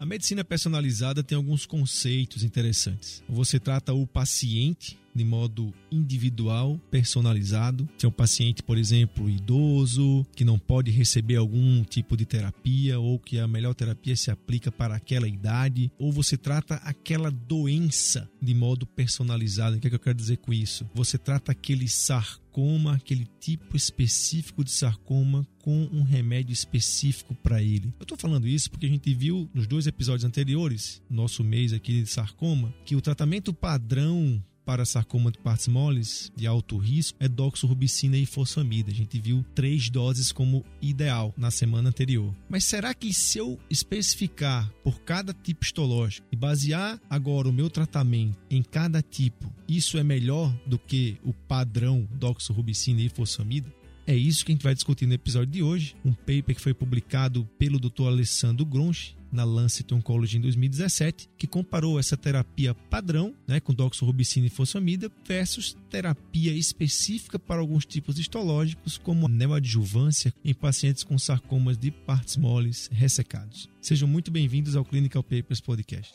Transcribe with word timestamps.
A 0.00 0.06
medicina 0.06 0.44
personalizada 0.44 1.24
tem 1.24 1.36
alguns 1.36 1.66
conceitos 1.66 2.44
interessantes. 2.44 3.22
Você 3.28 3.58
trata 3.58 3.92
o 3.92 4.06
paciente 4.06 4.96
de 5.18 5.24
modo 5.24 5.74
individual, 5.90 6.80
personalizado. 6.90 7.88
Se 7.98 8.06
é 8.06 8.08
um 8.08 8.12
paciente, 8.12 8.62
por 8.62 8.78
exemplo, 8.78 9.28
idoso, 9.28 10.24
que 10.34 10.44
não 10.44 10.58
pode 10.58 10.90
receber 10.90 11.36
algum 11.36 11.82
tipo 11.84 12.16
de 12.16 12.24
terapia 12.24 12.98
ou 12.98 13.18
que 13.18 13.38
a 13.38 13.48
melhor 13.48 13.74
terapia 13.74 14.16
se 14.16 14.30
aplica 14.30 14.70
para 14.70 14.94
aquela 14.94 15.28
idade, 15.28 15.90
ou 15.98 16.12
você 16.12 16.36
trata 16.36 16.76
aquela 16.76 17.30
doença 17.30 18.30
de 18.40 18.54
modo 18.54 18.86
personalizado. 18.86 19.76
O 19.76 19.80
que, 19.80 19.88
é 19.88 19.90
que 19.90 19.96
eu 19.96 20.00
quero 20.00 20.16
dizer 20.16 20.38
com 20.38 20.52
isso? 20.52 20.88
Você 20.94 21.18
trata 21.18 21.52
aquele 21.52 21.88
sarcoma, 21.88 22.94
aquele 22.94 23.26
tipo 23.40 23.76
específico 23.76 24.62
de 24.62 24.70
sarcoma 24.70 25.46
com 25.68 25.88
um 25.92 26.02
remédio 26.02 26.52
específico 26.52 27.34
para 27.34 27.62
ele. 27.62 27.92
Eu 27.98 28.04
estou 28.04 28.16
falando 28.16 28.46
isso 28.46 28.70
porque 28.70 28.86
a 28.86 28.88
gente 28.88 29.12
viu 29.12 29.50
nos 29.52 29.66
dois 29.66 29.86
episódios 29.86 30.24
anteriores, 30.24 31.02
nosso 31.10 31.44
mês 31.44 31.72
aqui 31.72 32.02
de 32.02 32.06
sarcoma, 32.08 32.72
que 32.84 32.96
o 32.96 33.00
tratamento 33.00 33.52
padrão 33.52 34.42
para 34.68 34.84
sarcoma 34.84 35.32
de 35.32 35.38
partes 35.38 35.66
moles 35.66 36.30
de 36.36 36.46
alto 36.46 36.76
risco 36.76 37.16
é 37.18 37.26
doxorubicina 37.26 38.18
e 38.18 38.26
fosfamida. 38.26 38.90
A 38.90 38.94
gente 38.94 39.18
viu 39.18 39.42
três 39.54 39.88
doses 39.88 40.30
como 40.30 40.62
ideal 40.82 41.32
na 41.38 41.50
semana 41.50 41.88
anterior. 41.88 42.34
Mas 42.50 42.64
será 42.64 42.92
que 42.92 43.14
se 43.14 43.38
eu 43.38 43.58
especificar 43.70 44.70
por 44.84 45.00
cada 45.00 45.32
tipo 45.32 45.64
histológico 45.64 46.26
e 46.30 46.36
basear 46.36 47.00
agora 47.08 47.48
o 47.48 47.52
meu 47.52 47.70
tratamento 47.70 48.36
em 48.50 48.62
cada 48.62 49.00
tipo, 49.00 49.50
isso 49.66 49.96
é 49.96 50.04
melhor 50.04 50.54
do 50.66 50.78
que 50.78 51.16
o 51.24 51.32
padrão 51.32 52.06
doxorubicina 52.12 53.00
e 53.00 53.08
fosfamida? 53.08 53.77
É 54.08 54.16
isso 54.16 54.42
que 54.42 54.50
a 54.50 54.54
gente 54.54 54.62
vai 54.62 54.74
discutir 54.74 55.04
no 55.04 55.12
episódio 55.12 55.52
de 55.52 55.62
hoje, 55.62 55.94
um 56.02 56.14
paper 56.14 56.54
que 56.54 56.62
foi 56.62 56.72
publicado 56.72 57.46
pelo 57.58 57.78
Dr. 57.78 58.06
Alessandro 58.06 58.64
Gronchi 58.64 59.14
na 59.30 59.44
Lancet 59.44 59.92
Oncology 59.92 60.38
em 60.38 60.40
2017, 60.40 61.28
que 61.36 61.46
comparou 61.46 62.00
essa 62.00 62.16
terapia 62.16 62.74
padrão, 62.74 63.34
né, 63.46 63.60
com 63.60 63.74
doxorubicina 63.74 64.46
e 64.46 64.48
fosfamida, 64.48 65.12
versus 65.26 65.76
terapia 65.90 66.54
específica 66.54 67.38
para 67.38 67.60
alguns 67.60 67.84
tipos 67.84 68.18
histológicos, 68.18 68.96
como 68.96 69.28
neoadjuvância 69.28 70.32
em 70.42 70.54
pacientes 70.54 71.04
com 71.04 71.18
sarcomas 71.18 71.76
de 71.76 71.90
partes 71.90 72.38
moles 72.38 72.88
ressecados. 72.90 73.68
Sejam 73.78 74.08
muito 74.08 74.30
bem-vindos 74.30 74.74
ao 74.74 74.86
Clinical 74.86 75.22
Papers 75.22 75.60
Podcast. 75.60 76.14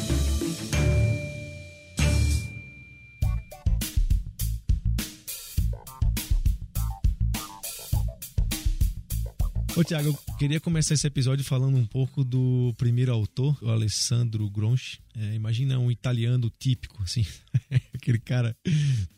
Ô 9.81 9.83
Tiago, 9.83 10.09
eu 10.09 10.35
queria 10.35 10.59
começar 10.59 10.93
esse 10.93 11.07
episódio 11.07 11.43
falando 11.43 11.75
um 11.75 11.87
pouco 11.87 12.23
do 12.23 12.71
primeiro 12.77 13.11
autor, 13.11 13.57
o 13.63 13.69
Alessandro 13.71 14.47
Gronchi. 14.47 14.99
É, 15.17 15.33
imagina 15.33 15.79
um 15.79 15.89
italiano 15.89 16.51
típico, 16.51 17.01
assim, 17.01 17.25
aquele 17.91 18.19
cara 18.19 18.55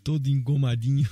todo 0.06 0.30
engomadinho, 0.30 1.06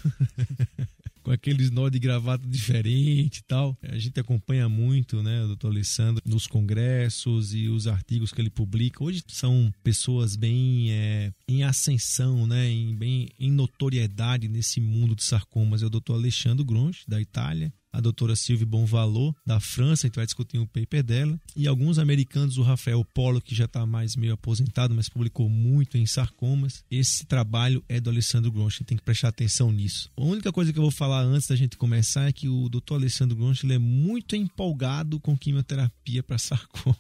com 1.22 1.32
aqueles 1.32 1.70
nó 1.70 1.90
de 1.90 2.00
gravata 2.00 2.48
diferente 2.48 3.40
e 3.40 3.44
tal. 3.44 3.78
A 3.84 3.98
gente 3.98 4.18
acompanha 4.22 4.70
muito, 4.70 5.22
né, 5.22 5.44
o 5.44 5.48
doutor 5.48 5.72
Alessandro 5.72 6.24
nos 6.26 6.48
congressos 6.48 7.54
e 7.54 7.68
os 7.68 7.88
artigos 7.88 8.32
que 8.32 8.40
ele 8.40 8.50
publica. 8.50 9.04
Hoje 9.04 9.22
são 9.28 9.70
pessoas 9.84 10.38
bem 10.38 10.94
é, 10.94 11.34
em 11.46 11.66
ascensão, 11.66 12.48
né, 12.48 12.70
em, 12.70 12.96
bem 12.96 13.28
em 13.38 13.52
notoriedade 13.52 14.48
nesse 14.48 14.80
mundo 14.80 15.14
de 15.14 15.26
sarcomas. 15.26 15.84
É 15.84 15.86
o 15.86 15.90
doutor 15.90 16.14
Alexandre 16.14 16.64
Gronchi, 16.64 17.04
da 17.06 17.20
Itália 17.20 17.74
a 17.92 18.00
doutora 18.00 18.36
Sylvie 18.36 18.66
Bonvalot, 18.66 19.36
da 19.46 19.60
França, 19.60 20.06
a 20.06 20.08
gente 20.08 20.16
vai 20.16 20.26
discutir 20.26 20.58
um 20.58 20.66
paper 20.66 21.04
dela, 21.04 21.40
e 21.56 21.68
alguns 21.68 21.98
americanos, 21.98 22.58
o 22.58 22.64
Rafael 22.64 23.04
Polo, 23.14 23.42
que 23.42 23.54
já 23.54 23.66
está 23.66 23.86
mais 23.86 24.16
meio 24.16 24.34
aposentado, 24.34 24.94
mas 24.94 25.10
publicou 25.10 25.50
muito 25.50 25.98
em 25.98 26.06
sarcomas. 26.06 26.84
Esse 26.90 27.26
trabalho 27.26 27.84
é 27.90 28.00
do 28.00 28.10
Alessandro 28.10 28.52
Gronchi, 28.52 28.84
tem 28.84 28.98
que 28.98 29.04
prestar 29.04 29.30
atenção 29.30 29.72
nisso. 29.72 30.10
A 30.16 30.24
única 30.24 30.52
coisa 30.52 30.72
que 30.72 30.80
eu 30.80 30.84
vou 30.84 30.92
falar 30.92 31.22
antes 31.22 31.48
da 31.48 31.56
gente 31.56 31.78
começar 31.78 32.28
é 32.28 32.32
que 32.32 32.48
o 32.48 32.70
doutor 32.70 32.96
Alessandro 32.96 33.36
Gronchi 33.36 33.66
ele 33.66 33.74
é 33.74 33.80
muito 33.80 34.36
empolgado 34.36 35.20
com 35.20 35.38
quimioterapia 35.38 36.24
para 36.24 36.38
sarcoma. 36.38 36.96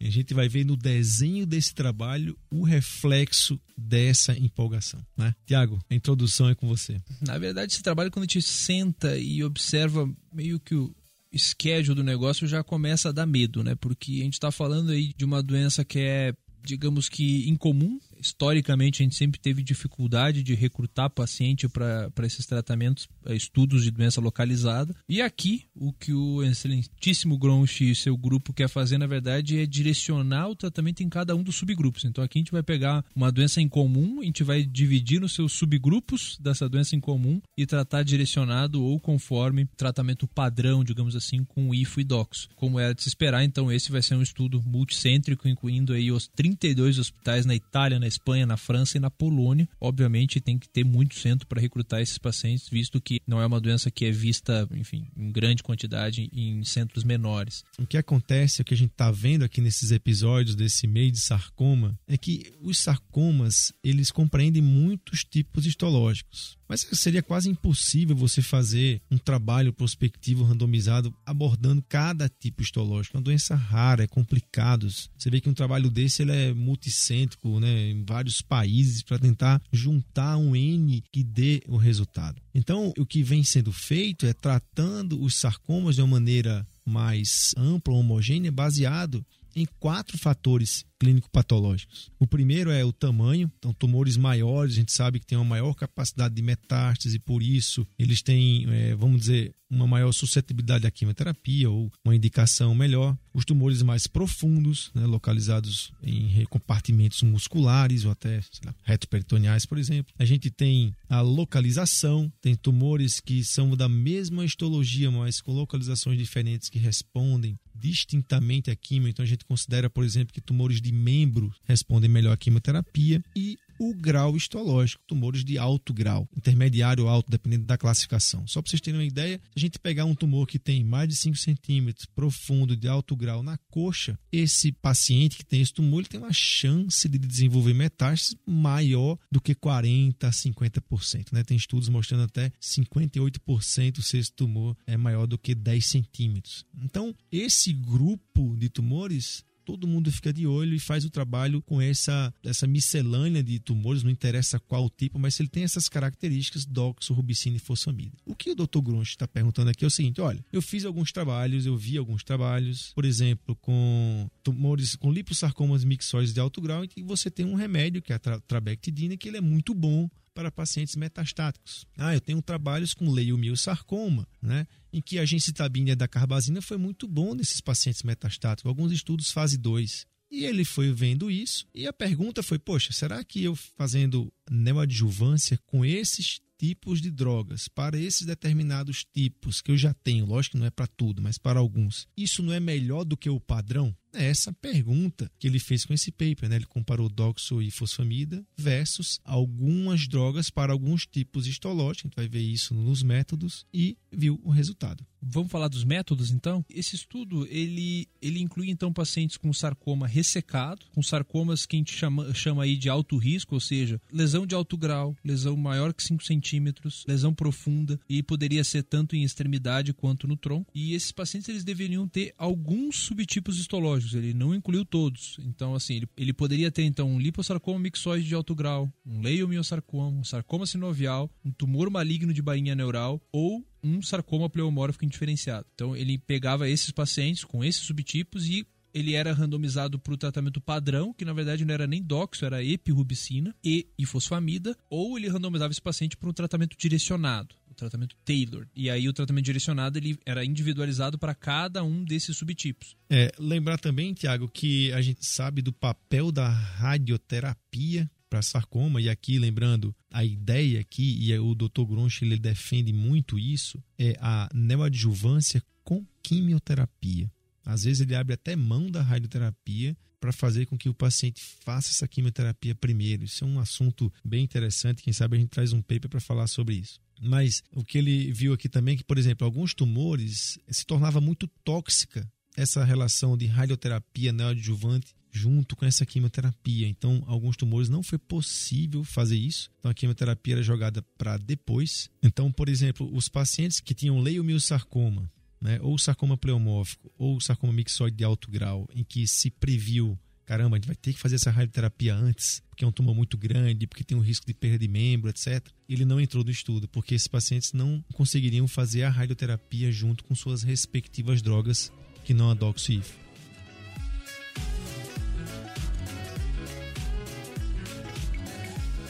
E 0.00 0.06
a 0.08 0.10
gente 0.10 0.34
vai 0.34 0.48
ver 0.48 0.64
no 0.64 0.76
desenho 0.76 1.46
desse 1.46 1.74
trabalho 1.74 2.36
o 2.50 2.62
reflexo 2.62 3.58
dessa 3.76 4.36
empolgação. 4.38 5.04
Né? 5.16 5.34
Tiago, 5.46 5.80
a 5.90 5.94
introdução 5.94 6.48
é 6.48 6.54
com 6.54 6.68
você. 6.68 7.00
Na 7.20 7.38
verdade, 7.38 7.72
esse 7.72 7.82
trabalho, 7.82 8.10
quando 8.10 8.24
a 8.24 8.26
gente 8.26 8.42
senta 8.42 9.16
e 9.16 9.42
observa 9.42 10.08
meio 10.34 10.58
que 10.58 10.74
o 10.74 10.94
schedule 11.36 11.94
do 11.94 12.04
negócio 12.04 12.46
já 12.46 12.62
começa 12.62 13.08
a 13.08 13.12
dar 13.12 13.26
medo, 13.26 13.62
né? 13.62 13.74
Porque 13.74 14.12
a 14.20 14.24
gente 14.24 14.34
está 14.34 14.50
falando 14.50 14.90
aí 14.90 15.12
de 15.16 15.24
uma 15.24 15.42
doença 15.42 15.84
que 15.84 15.98
é, 16.00 16.34
digamos 16.62 17.08
que, 17.08 17.48
incomum 17.48 17.98
historicamente 18.24 19.02
a 19.02 19.04
gente 19.04 19.14
sempre 19.14 19.38
teve 19.38 19.62
dificuldade 19.62 20.42
de 20.42 20.54
recrutar 20.54 21.10
paciente 21.10 21.68
para 21.68 22.10
esses 22.22 22.46
tratamentos, 22.46 23.06
eh, 23.26 23.34
estudos 23.34 23.84
de 23.84 23.90
doença 23.90 24.20
localizada. 24.20 24.94
E 25.08 25.20
aqui, 25.20 25.64
o 25.74 25.92
que 25.92 26.12
o 26.12 26.42
excelentíssimo 26.42 27.36
Gronchi 27.36 27.90
e 27.90 27.94
seu 27.94 28.16
grupo 28.16 28.52
quer 28.52 28.68
fazer, 28.68 28.96
na 28.96 29.06
verdade, 29.06 29.58
é 29.58 29.66
direcionar 29.66 30.48
o 30.48 30.56
tratamento 30.56 31.02
em 31.02 31.08
cada 31.08 31.36
um 31.36 31.42
dos 31.42 31.56
subgrupos. 31.56 32.04
Então 32.04 32.24
aqui 32.24 32.38
a 32.38 32.40
gente 32.40 32.52
vai 32.52 32.62
pegar 32.62 33.04
uma 33.14 33.30
doença 33.30 33.60
em 33.60 33.68
comum, 33.68 34.20
a 34.20 34.24
gente 34.24 34.42
vai 34.42 34.64
dividir 34.64 35.20
nos 35.20 35.34
seus 35.34 35.52
subgrupos 35.52 36.38
dessa 36.40 36.68
doença 36.68 36.96
em 36.96 37.00
comum 37.00 37.40
e 37.56 37.66
tratar 37.66 38.02
direcionado 38.02 38.82
ou 38.82 38.98
conforme 38.98 39.66
tratamento 39.76 40.26
padrão, 40.26 40.82
digamos 40.82 41.14
assim, 41.14 41.44
com 41.44 41.74
IFO 41.74 42.00
e 42.00 42.04
DOXO. 42.04 42.48
Como 42.56 42.80
era 42.80 42.94
de 42.94 43.02
se 43.02 43.08
esperar, 43.08 43.44
então 43.44 43.70
esse 43.70 43.92
vai 43.92 44.00
ser 44.00 44.14
um 44.14 44.22
estudo 44.22 44.62
multicêntrico, 44.62 45.48
incluindo 45.48 45.92
aí 45.92 46.10
os 46.10 46.26
32 46.28 46.98
hospitais 46.98 47.44
na 47.44 47.54
Itália, 47.54 47.98
na 47.98 48.06
Espanha, 48.14 48.46
na 48.46 48.56
França 48.56 48.96
e 48.96 49.00
na 49.00 49.10
Polônia. 49.10 49.68
Obviamente 49.80 50.40
tem 50.40 50.58
que 50.58 50.68
ter 50.68 50.84
muito 50.84 51.14
centro 51.14 51.46
para 51.46 51.60
recrutar 51.60 52.00
esses 52.00 52.18
pacientes, 52.18 52.68
visto 52.68 53.00
que 53.00 53.20
não 53.26 53.40
é 53.40 53.46
uma 53.46 53.60
doença 53.60 53.90
que 53.90 54.04
é 54.04 54.10
vista, 54.10 54.68
enfim, 54.72 55.06
em 55.16 55.30
grande 55.30 55.62
quantidade 55.62 56.28
em 56.32 56.64
centros 56.64 57.04
menores. 57.04 57.64
O 57.78 57.86
que 57.86 57.96
acontece, 57.96 58.62
o 58.62 58.64
que 58.64 58.74
a 58.74 58.76
gente 58.76 58.92
está 58.92 59.10
vendo 59.10 59.44
aqui 59.44 59.60
nesses 59.60 59.90
episódios 59.90 60.56
desse 60.56 60.86
meio 60.86 61.10
de 61.10 61.20
sarcoma, 61.20 61.98
é 62.06 62.16
que 62.16 62.52
os 62.60 62.78
sarcomas, 62.78 63.72
eles 63.82 64.10
compreendem 64.10 64.62
muitos 64.62 65.24
tipos 65.24 65.66
histológicos. 65.66 66.56
Mas 66.68 66.86
seria 66.92 67.22
quase 67.22 67.48
impossível 67.48 68.16
você 68.16 68.40
fazer 68.42 69.00
um 69.10 69.18
trabalho 69.18 69.72
prospectivo 69.72 70.44
randomizado 70.44 71.14
abordando 71.24 71.84
cada 71.88 72.28
tipo 72.28 72.62
histológico. 72.62 73.16
É 73.16 73.18
uma 73.18 73.24
doença 73.24 73.54
rara, 73.54 74.04
é 74.04 74.06
complicado. 74.06 74.88
Você 74.88 75.30
vê 75.30 75.40
que 75.40 75.48
um 75.48 75.54
trabalho 75.54 75.90
desse 75.90 76.22
ele 76.22 76.32
é 76.32 76.54
multicêntrico, 76.54 77.60
né, 77.60 77.90
em 77.90 78.04
vários 78.04 78.40
países 78.40 79.02
para 79.02 79.18
tentar 79.18 79.60
juntar 79.72 80.36
um 80.36 80.56
N 80.56 81.02
que 81.12 81.22
dê 81.22 81.62
o 81.68 81.76
resultado. 81.76 82.40
Então, 82.54 82.92
o 82.98 83.04
que 83.04 83.22
vem 83.22 83.42
sendo 83.42 83.72
feito 83.72 84.26
é 84.26 84.32
tratando 84.32 85.20
os 85.22 85.36
sarcomas 85.36 85.96
de 85.96 86.02
uma 86.02 86.08
maneira 86.08 86.66
mais 86.84 87.54
ampla, 87.56 87.94
homogênea, 87.94 88.52
baseado 88.52 89.24
em 89.56 89.66
quatro 89.78 90.18
fatores 90.18 90.84
clínico-patológicos. 90.98 92.10
O 92.18 92.26
primeiro 92.26 92.70
é 92.70 92.84
o 92.84 92.92
tamanho, 92.92 93.50
então 93.58 93.72
tumores 93.72 94.16
maiores, 94.16 94.74
a 94.74 94.76
gente 94.76 94.92
sabe 94.92 95.20
que 95.20 95.26
tem 95.26 95.36
uma 95.36 95.44
maior 95.44 95.74
capacidade 95.74 96.34
de 96.34 96.42
metástase, 96.42 97.18
por 97.18 97.42
isso 97.42 97.86
eles 97.98 98.22
têm, 98.22 98.66
é, 98.70 98.94
vamos 98.94 99.20
dizer, 99.20 99.54
uma 99.70 99.86
maior 99.86 100.12
suscetibilidade 100.12 100.86
à 100.86 100.90
quimioterapia 100.90 101.68
ou 101.68 101.90
uma 102.04 102.14
indicação 102.14 102.74
melhor. 102.74 103.16
Os 103.32 103.44
tumores 103.44 103.82
mais 103.82 104.06
profundos, 104.06 104.90
né, 104.94 105.04
localizados 105.04 105.92
em 106.02 106.44
compartimentos 106.44 107.22
musculares 107.22 108.04
ou 108.04 108.12
até 108.12 108.40
lá, 108.64 108.74
retoperitoneais, 108.84 109.66
por 109.66 109.76
exemplo. 109.76 110.14
A 110.18 110.24
gente 110.24 110.50
tem 110.50 110.94
a 111.08 111.20
localização, 111.20 112.32
tem 112.40 112.54
tumores 112.54 113.20
que 113.20 113.42
são 113.42 113.76
da 113.76 113.88
mesma 113.88 114.44
histologia, 114.44 115.10
mas 115.10 115.40
com 115.40 115.52
localizações 115.52 116.18
diferentes 116.18 116.68
que 116.68 116.78
respondem 116.78 117.58
distintamente 117.74 118.70
à 118.70 118.76
quimio. 118.76 119.08
Então 119.08 119.22
a 119.22 119.26
gente 119.26 119.44
considera, 119.44 119.90
por 119.90 120.04
exemplo, 120.04 120.32
que 120.32 120.40
tumores 120.40 120.80
de 120.80 120.92
membro 120.92 121.52
respondem 121.64 122.08
melhor 122.08 122.32
à 122.32 122.36
quimioterapia 122.36 123.22
e 123.34 123.58
o 123.78 123.94
grau 123.94 124.36
histológico, 124.36 125.02
tumores 125.06 125.44
de 125.44 125.58
alto 125.58 125.92
grau, 125.92 126.28
intermediário 126.36 127.04
ou 127.04 127.10
alto, 127.10 127.30
dependendo 127.30 127.64
da 127.64 127.78
classificação. 127.78 128.46
Só 128.46 128.60
para 128.60 128.70
vocês 128.70 128.80
terem 128.80 129.00
uma 129.00 129.06
ideia, 129.06 129.38
se 129.38 129.52
a 129.56 129.60
gente 129.60 129.78
pegar 129.78 130.04
um 130.04 130.14
tumor 130.14 130.46
que 130.46 130.58
tem 130.58 130.84
mais 130.84 131.08
de 131.08 131.16
5 131.16 131.36
centímetros, 131.36 132.06
profundo, 132.06 132.76
de 132.76 132.88
alto 132.88 133.16
grau 133.16 133.42
na 133.42 133.58
coxa, 133.70 134.18
esse 134.32 134.72
paciente 134.72 135.36
que 135.36 135.44
tem 135.44 135.60
esse 135.60 135.72
tumor 135.72 136.00
ele 136.00 136.08
tem 136.08 136.20
uma 136.20 136.32
chance 136.32 137.08
de 137.08 137.18
desenvolver 137.18 137.74
metástase 137.74 138.38
maior 138.46 139.18
do 139.30 139.40
que 139.40 139.54
40% 139.54 140.24
a 140.24 140.30
50%. 140.30 141.32
Né? 141.32 141.42
Tem 141.42 141.56
estudos 141.56 141.88
mostrando 141.88 142.24
até 142.24 142.52
58% 142.60 144.00
se 144.02 144.18
esse 144.18 144.32
tumor 144.32 144.76
é 144.86 144.96
maior 144.96 145.26
do 145.26 145.38
que 145.38 145.54
10 145.54 145.84
centímetros. 145.84 146.64
Então, 146.82 147.14
esse 147.30 147.72
grupo 147.72 148.56
de 148.56 148.68
tumores 148.68 149.44
todo 149.64 149.86
mundo 149.86 150.10
fica 150.12 150.32
de 150.32 150.46
olho 150.46 150.74
e 150.74 150.78
faz 150.78 151.04
o 151.04 151.10
trabalho 151.10 151.62
com 151.62 151.80
essa, 151.80 152.32
essa 152.44 152.66
miscelânea 152.66 153.42
de 153.42 153.58
tumores, 153.58 154.02
não 154.02 154.10
interessa 154.10 154.60
qual 154.60 154.90
tipo, 154.90 155.18
mas 155.18 155.34
se 155.34 155.42
ele 155.42 155.48
tem 155.48 155.64
essas 155.64 155.88
características, 155.88 156.64
doxo, 156.64 157.14
rubicina 157.14 157.56
e 157.56 157.60
fosfamida. 157.60 158.16
O 158.24 158.34
que 158.34 158.50
o 158.50 158.54
Dr. 158.54 158.80
Grunch 158.80 159.10
está 159.10 159.26
perguntando 159.26 159.70
aqui 159.70 159.84
é 159.84 159.86
o 159.88 159.90
seguinte: 159.90 160.20
olha, 160.20 160.44
eu 160.52 160.62
fiz 160.62 160.84
alguns 160.84 161.12
trabalhos, 161.12 161.66
eu 161.66 161.76
vi 161.76 161.96
alguns 161.96 162.22
trabalhos, 162.22 162.92
por 162.94 163.04
exemplo, 163.04 163.56
com 163.56 164.28
tumores 164.42 164.94
com 164.96 165.12
liposarcomas 165.12 165.84
mixóides 165.84 166.32
de 166.32 166.40
alto 166.40 166.60
grau, 166.60 166.84
em 166.84 166.88
que 166.88 167.02
você 167.02 167.30
tem 167.30 167.46
um 167.46 167.54
remédio, 167.54 168.02
que 168.02 168.12
é 168.12 168.16
a 168.16 168.40
trabectidina, 168.40 169.16
que 169.16 169.28
ele 169.28 169.38
é 169.38 169.40
muito 169.40 169.74
bom 169.74 170.08
para 170.34 170.50
pacientes 170.50 170.96
metastáticos. 170.96 171.86
Ah, 171.96 172.12
eu 172.12 172.20
tenho 172.20 172.42
trabalhos 172.42 172.92
com 172.92 173.10
leiomiossarcoma, 173.10 174.26
né, 174.42 174.66
em 174.92 175.00
que 175.00 175.18
a 175.18 175.24
gencitabina 175.24 175.94
da 175.94 176.08
carbazina 176.08 176.60
foi 176.60 176.76
muito 176.76 177.06
bom 177.06 177.34
nesses 177.34 177.60
pacientes 177.60 178.02
metastáticos, 178.02 178.68
alguns 178.68 178.92
estudos 178.92 179.30
fase 179.30 179.56
2. 179.56 180.06
E 180.30 180.44
ele 180.44 180.64
foi 180.64 180.92
vendo 180.92 181.30
isso, 181.30 181.64
e 181.72 181.86
a 181.86 181.92
pergunta 181.92 182.42
foi: 182.42 182.58
poxa, 182.58 182.92
será 182.92 183.22
que 183.22 183.44
eu 183.44 183.54
fazendo 183.54 184.32
neoadjuvância 184.50 185.58
com 185.64 185.84
esses 185.84 186.40
tipos 186.58 187.00
de 187.00 187.10
drogas, 187.10 187.68
para 187.68 187.98
esses 187.98 188.26
determinados 188.26 189.04
tipos 189.04 189.60
que 189.60 189.70
eu 189.70 189.76
já 189.76 189.94
tenho, 189.94 190.26
lógico 190.26 190.52
que 190.52 190.58
não 190.58 190.66
é 190.66 190.70
para 190.70 190.86
tudo, 190.86 191.22
mas 191.22 191.38
para 191.38 191.60
alguns, 191.60 192.08
isso 192.16 192.42
não 192.42 192.52
é 192.52 192.58
melhor 192.58 193.04
do 193.04 193.16
que 193.16 193.30
o 193.30 193.38
padrão? 193.38 193.94
É 194.14 194.26
essa 194.26 194.52
pergunta 194.52 195.30
que 195.38 195.46
ele 195.46 195.58
fez 195.58 195.84
com 195.84 195.92
esse 195.92 196.12
paper, 196.12 196.48
né? 196.48 196.56
Ele 196.56 196.66
comparou 196.66 197.08
doxo 197.08 197.60
e 197.60 197.70
fosfamida 197.70 198.44
versus 198.56 199.20
algumas 199.24 200.06
drogas 200.06 200.50
para 200.50 200.72
alguns 200.72 201.06
tipos 201.06 201.46
histológicos, 201.46 202.04
a 202.04 202.08
gente 202.08 202.16
vai 202.16 202.28
ver 202.28 202.40
isso 202.40 202.74
nos 202.74 203.02
métodos 203.02 203.66
e 203.72 203.96
viu 204.12 204.40
o 204.44 204.50
resultado. 204.50 205.04
Vamos 205.26 205.50
falar 205.50 205.68
dos 205.68 205.84
métodos 205.84 206.30
então? 206.30 206.64
Esse 206.68 206.96
estudo, 206.96 207.46
ele, 207.50 208.08
ele 208.20 208.40
inclui 208.40 208.70
então 208.70 208.92
pacientes 208.92 209.36
com 209.36 209.52
sarcoma 209.52 210.06
ressecado, 210.06 210.86
com 210.94 211.02
sarcomas 211.02 211.66
que 211.66 211.76
a 211.76 211.78
gente 211.78 211.94
chama, 211.94 212.32
chama 212.34 212.64
aí 212.64 212.76
de 212.76 212.88
alto 212.88 213.16
risco, 213.16 213.54
ou 213.54 213.60
seja, 213.60 214.00
lesão 214.12 214.46
de 214.46 214.54
alto 214.54 214.76
grau, 214.76 215.16
lesão 215.24 215.56
maior 215.56 215.94
que 215.94 216.02
5 216.02 216.22
centímetros, 216.24 217.04
lesão 217.08 217.34
profunda 217.34 217.98
e 218.08 218.22
poderia 218.22 218.62
ser 218.64 218.82
tanto 218.82 219.16
em 219.16 219.22
extremidade 219.22 219.92
quanto 219.92 220.28
no 220.28 220.36
tronco. 220.36 220.70
E 220.74 220.94
esses 220.94 221.12
pacientes 221.12 221.48
eles 221.48 221.64
deveriam 221.64 222.06
ter 222.06 222.34
alguns 222.36 222.98
subtipos 222.98 223.58
histológicos 223.58 224.14
ele 224.14 224.34
não 224.34 224.54
incluiu 224.54 224.84
todos. 224.84 225.36
Então, 225.40 225.74
assim, 225.74 225.94
ele, 225.96 226.08
ele 226.16 226.32
poderia 226.32 226.70
ter 226.70 226.82
então 226.84 227.08
um 227.08 227.18
liposarcoma 227.18 227.78
mixoide 227.78 228.26
de 228.26 228.34
alto 228.34 228.54
grau, 228.54 228.92
um 229.06 229.20
leiomiosarcoma, 229.20 230.18
um 230.18 230.24
sarcoma 230.24 230.66
sinovial, 230.66 231.30
um 231.44 231.50
tumor 231.50 231.90
maligno 231.90 232.32
de 232.32 232.42
bainha 232.42 232.74
neural 232.74 233.20
ou 233.32 233.64
um 233.84 234.00
sarcoma 234.00 234.48
pleomórfico 234.48 235.04
indiferenciado. 235.04 235.66
Então, 235.74 235.94
ele 235.94 236.18
pegava 236.18 236.68
esses 236.68 236.90
pacientes 236.90 237.44
com 237.44 237.62
esses 237.62 237.82
subtipos 237.82 238.46
e 238.48 238.66
ele 238.92 239.14
era 239.14 239.32
randomizado 239.32 239.98
para 239.98 240.14
o 240.14 240.16
tratamento 240.16 240.60
padrão, 240.60 241.12
que 241.12 241.24
na 241.24 241.32
verdade 241.32 241.64
não 241.64 241.74
era 241.74 241.86
nem 241.86 242.00
doxo, 242.00 242.44
era 242.44 242.62
epirubicina 242.62 243.54
e 243.62 243.88
ifosfamida, 243.98 244.76
ou 244.88 245.18
ele 245.18 245.28
randomizava 245.28 245.72
esse 245.72 245.82
paciente 245.82 246.16
para 246.16 246.30
um 246.30 246.32
tratamento 246.32 246.76
direcionado 246.78 247.56
o 247.74 247.76
tratamento 247.76 248.16
Taylor. 248.24 248.66
E 248.74 248.88
aí 248.88 249.08
o 249.08 249.12
tratamento 249.12 249.44
direcionado 249.44 249.98
ele 249.98 250.16
era 250.24 250.44
individualizado 250.44 251.18
para 251.18 251.34
cada 251.34 251.82
um 251.82 252.04
desses 252.04 252.36
subtipos. 252.36 252.96
É, 253.10 253.32
lembrar 253.38 253.78
também, 253.78 254.14
Tiago, 254.14 254.48
que 254.48 254.92
a 254.92 255.02
gente 255.02 255.26
sabe 255.26 255.60
do 255.60 255.72
papel 255.72 256.30
da 256.30 256.48
radioterapia 256.48 258.08
para 258.34 258.42
sarcoma, 258.42 259.00
e 259.00 259.08
aqui 259.08 259.38
lembrando 259.38 259.94
a 260.10 260.24
ideia 260.24 260.80
aqui, 260.80 261.16
e 261.20 261.38
o 261.38 261.54
Dr. 261.54 261.84
Gronch 261.86 262.24
ele 262.24 262.36
defende 262.36 262.92
muito 262.92 263.38
isso, 263.38 263.80
é 263.96 264.16
a 264.20 264.48
neoadjuvância 264.52 265.62
com 265.84 266.04
quimioterapia. 266.20 267.30
Às 267.64 267.84
vezes 267.84 268.00
ele 268.00 268.16
abre 268.16 268.34
até 268.34 268.56
mão 268.56 268.90
da 268.90 269.02
radioterapia 269.02 269.96
para 270.18 270.32
fazer 270.32 270.66
com 270.66 270.76
que 270.76 270.88
o 270.88 270.94
paciente 270.94 271.40
faça 271.64 271.90
essa 271.90 272.08
quimioterapia 272.08 272.74
primeiro. 272.74 273.22
Isso 273.24 273.44
é 273.44 273.46
um 273.46 273.60
assunto 273.60 274.12
bem 274.24 274.42
interessante. 274.42 275.04
Quem 275.04 275.12
sabe 275.12 275.36
a 275.36 275.40
gente 275.40 275.50
traz 275.50 275.72
um 275.72 275.80
paper 275.80 276.08
para 276.10 276.20
falar 276.20 276.48
sobre 276.48 276.74
isso. 276.74 276.98
Mas 277.20 277.62
o 277.72 277.84
que 277.84 277.98
ele 277.98 278.32
viu 278.32 278.52
aqui 278.52 278.68
também 278.68 278.94
é 278.94 278.96
que, 278.96 279.04
por 279.04 279.16
exemplo, 279.16 279.44
alguns 279.44 279.74
tumores 279.74 280.58
se 280.68 280.84
tornava 280.84 281.20
muito 281.20 281.46
tóxica 281.62 282.28
essa 282.56 282.84
relação 282.84 283.36
de 283.36 283.46
radioterapia 283.46 284.32
neoadjuvante 284.32 285.14
junto 285.34 285.74
com 285.74 285.84
essa 285.84 286.06
quimioterapia. 286.06 286.86
Então, 286.86 287.22
alguns 287.26 287.56
tumores 287.56 287.88
não 287.88 288.02
foi 288.02 288.18
possível 288.18 289.02
fazer 289.02 289.36
isso. 289.36 289.70
Então, 289.78 289.90
a 289.90 289.94
quimioterapia 289.94 290.54
era 290.54 290.62
jogada 290.62 291.02
para 291.18 291.36
depois. 291.36 292.08
Então, 292.22 292.52
por 292.52 292.68
exemplo, 292.68 293.10
os 293.14 293.28
pacientes 293.28 293.80
que 293.80 293.94
tinham 293.94 294.20
leiomiosarcoma, 294.20 295.30
né, 295.60 295.78
ou 295.82 295.98
sarcoma 295.98 296.36
pleomórfico, 296.36 297.12
ou 297.18 297.40
sarcoma 297.40 297.72
mixoide 297.72 298.16
de 298.16 298.24
alto 298.24 298.50
grau, 298.50 298.88
em 298.94 299.02
que 299.02 299.26
se 299.26 299.50
previu 299.50 300.18
caramba, 300.44 300.76
a 300.76 300.78
gente 300.78 300.86
vai 300.86 300.96
ter 300.96 301.14
que 301.14 301.18
fazer 301.18 301.36
essa 301.36 301.50
radioterapia 301.50 302.14
antes, 302.14 302.62
porque 302.68 302.84
é 302.84 302.86
um 302.86 302.92
tumor 302.92 303.14
muito 303.14 303.36
grande, 303.38 303.86
porque 303.86 304.04
tem 304.04 304.14
um 304.16 304.20
risco 304.20 304.46
de 304.46 304.52
perda 304.52 304.78
de 304.78 304.86
membro, 304.86 305.30
etc. 305.30 305.66
Ele 305.88 306.04
não 306.04 306.20
entrou 306.20 306.44
no 306.44 306.50
estudo, 306.50 306.86
porque 306.86 307.14
esses 307.14 307.26
pacientes 307.26 307.72
não 307.72 308.04
conseguiriam 308.12 308.68
fazer 308.68 309.04
a 309.04 309.10
radioterapia 309.10 309.90
junto 309.90 310.22
com 310.22 310.34
suas 310.34 310.62
respectivas 310.62 311.40
drogas, 311.40 311.90
que 312.26 312.34
não 312.34 312.50
a 312.50 312.54
doxif. 312.54 313.23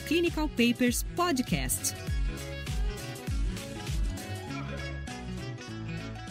Clinical 0.07 0.47
Papers 0.49 1.03
Podcast. 1.15 1.95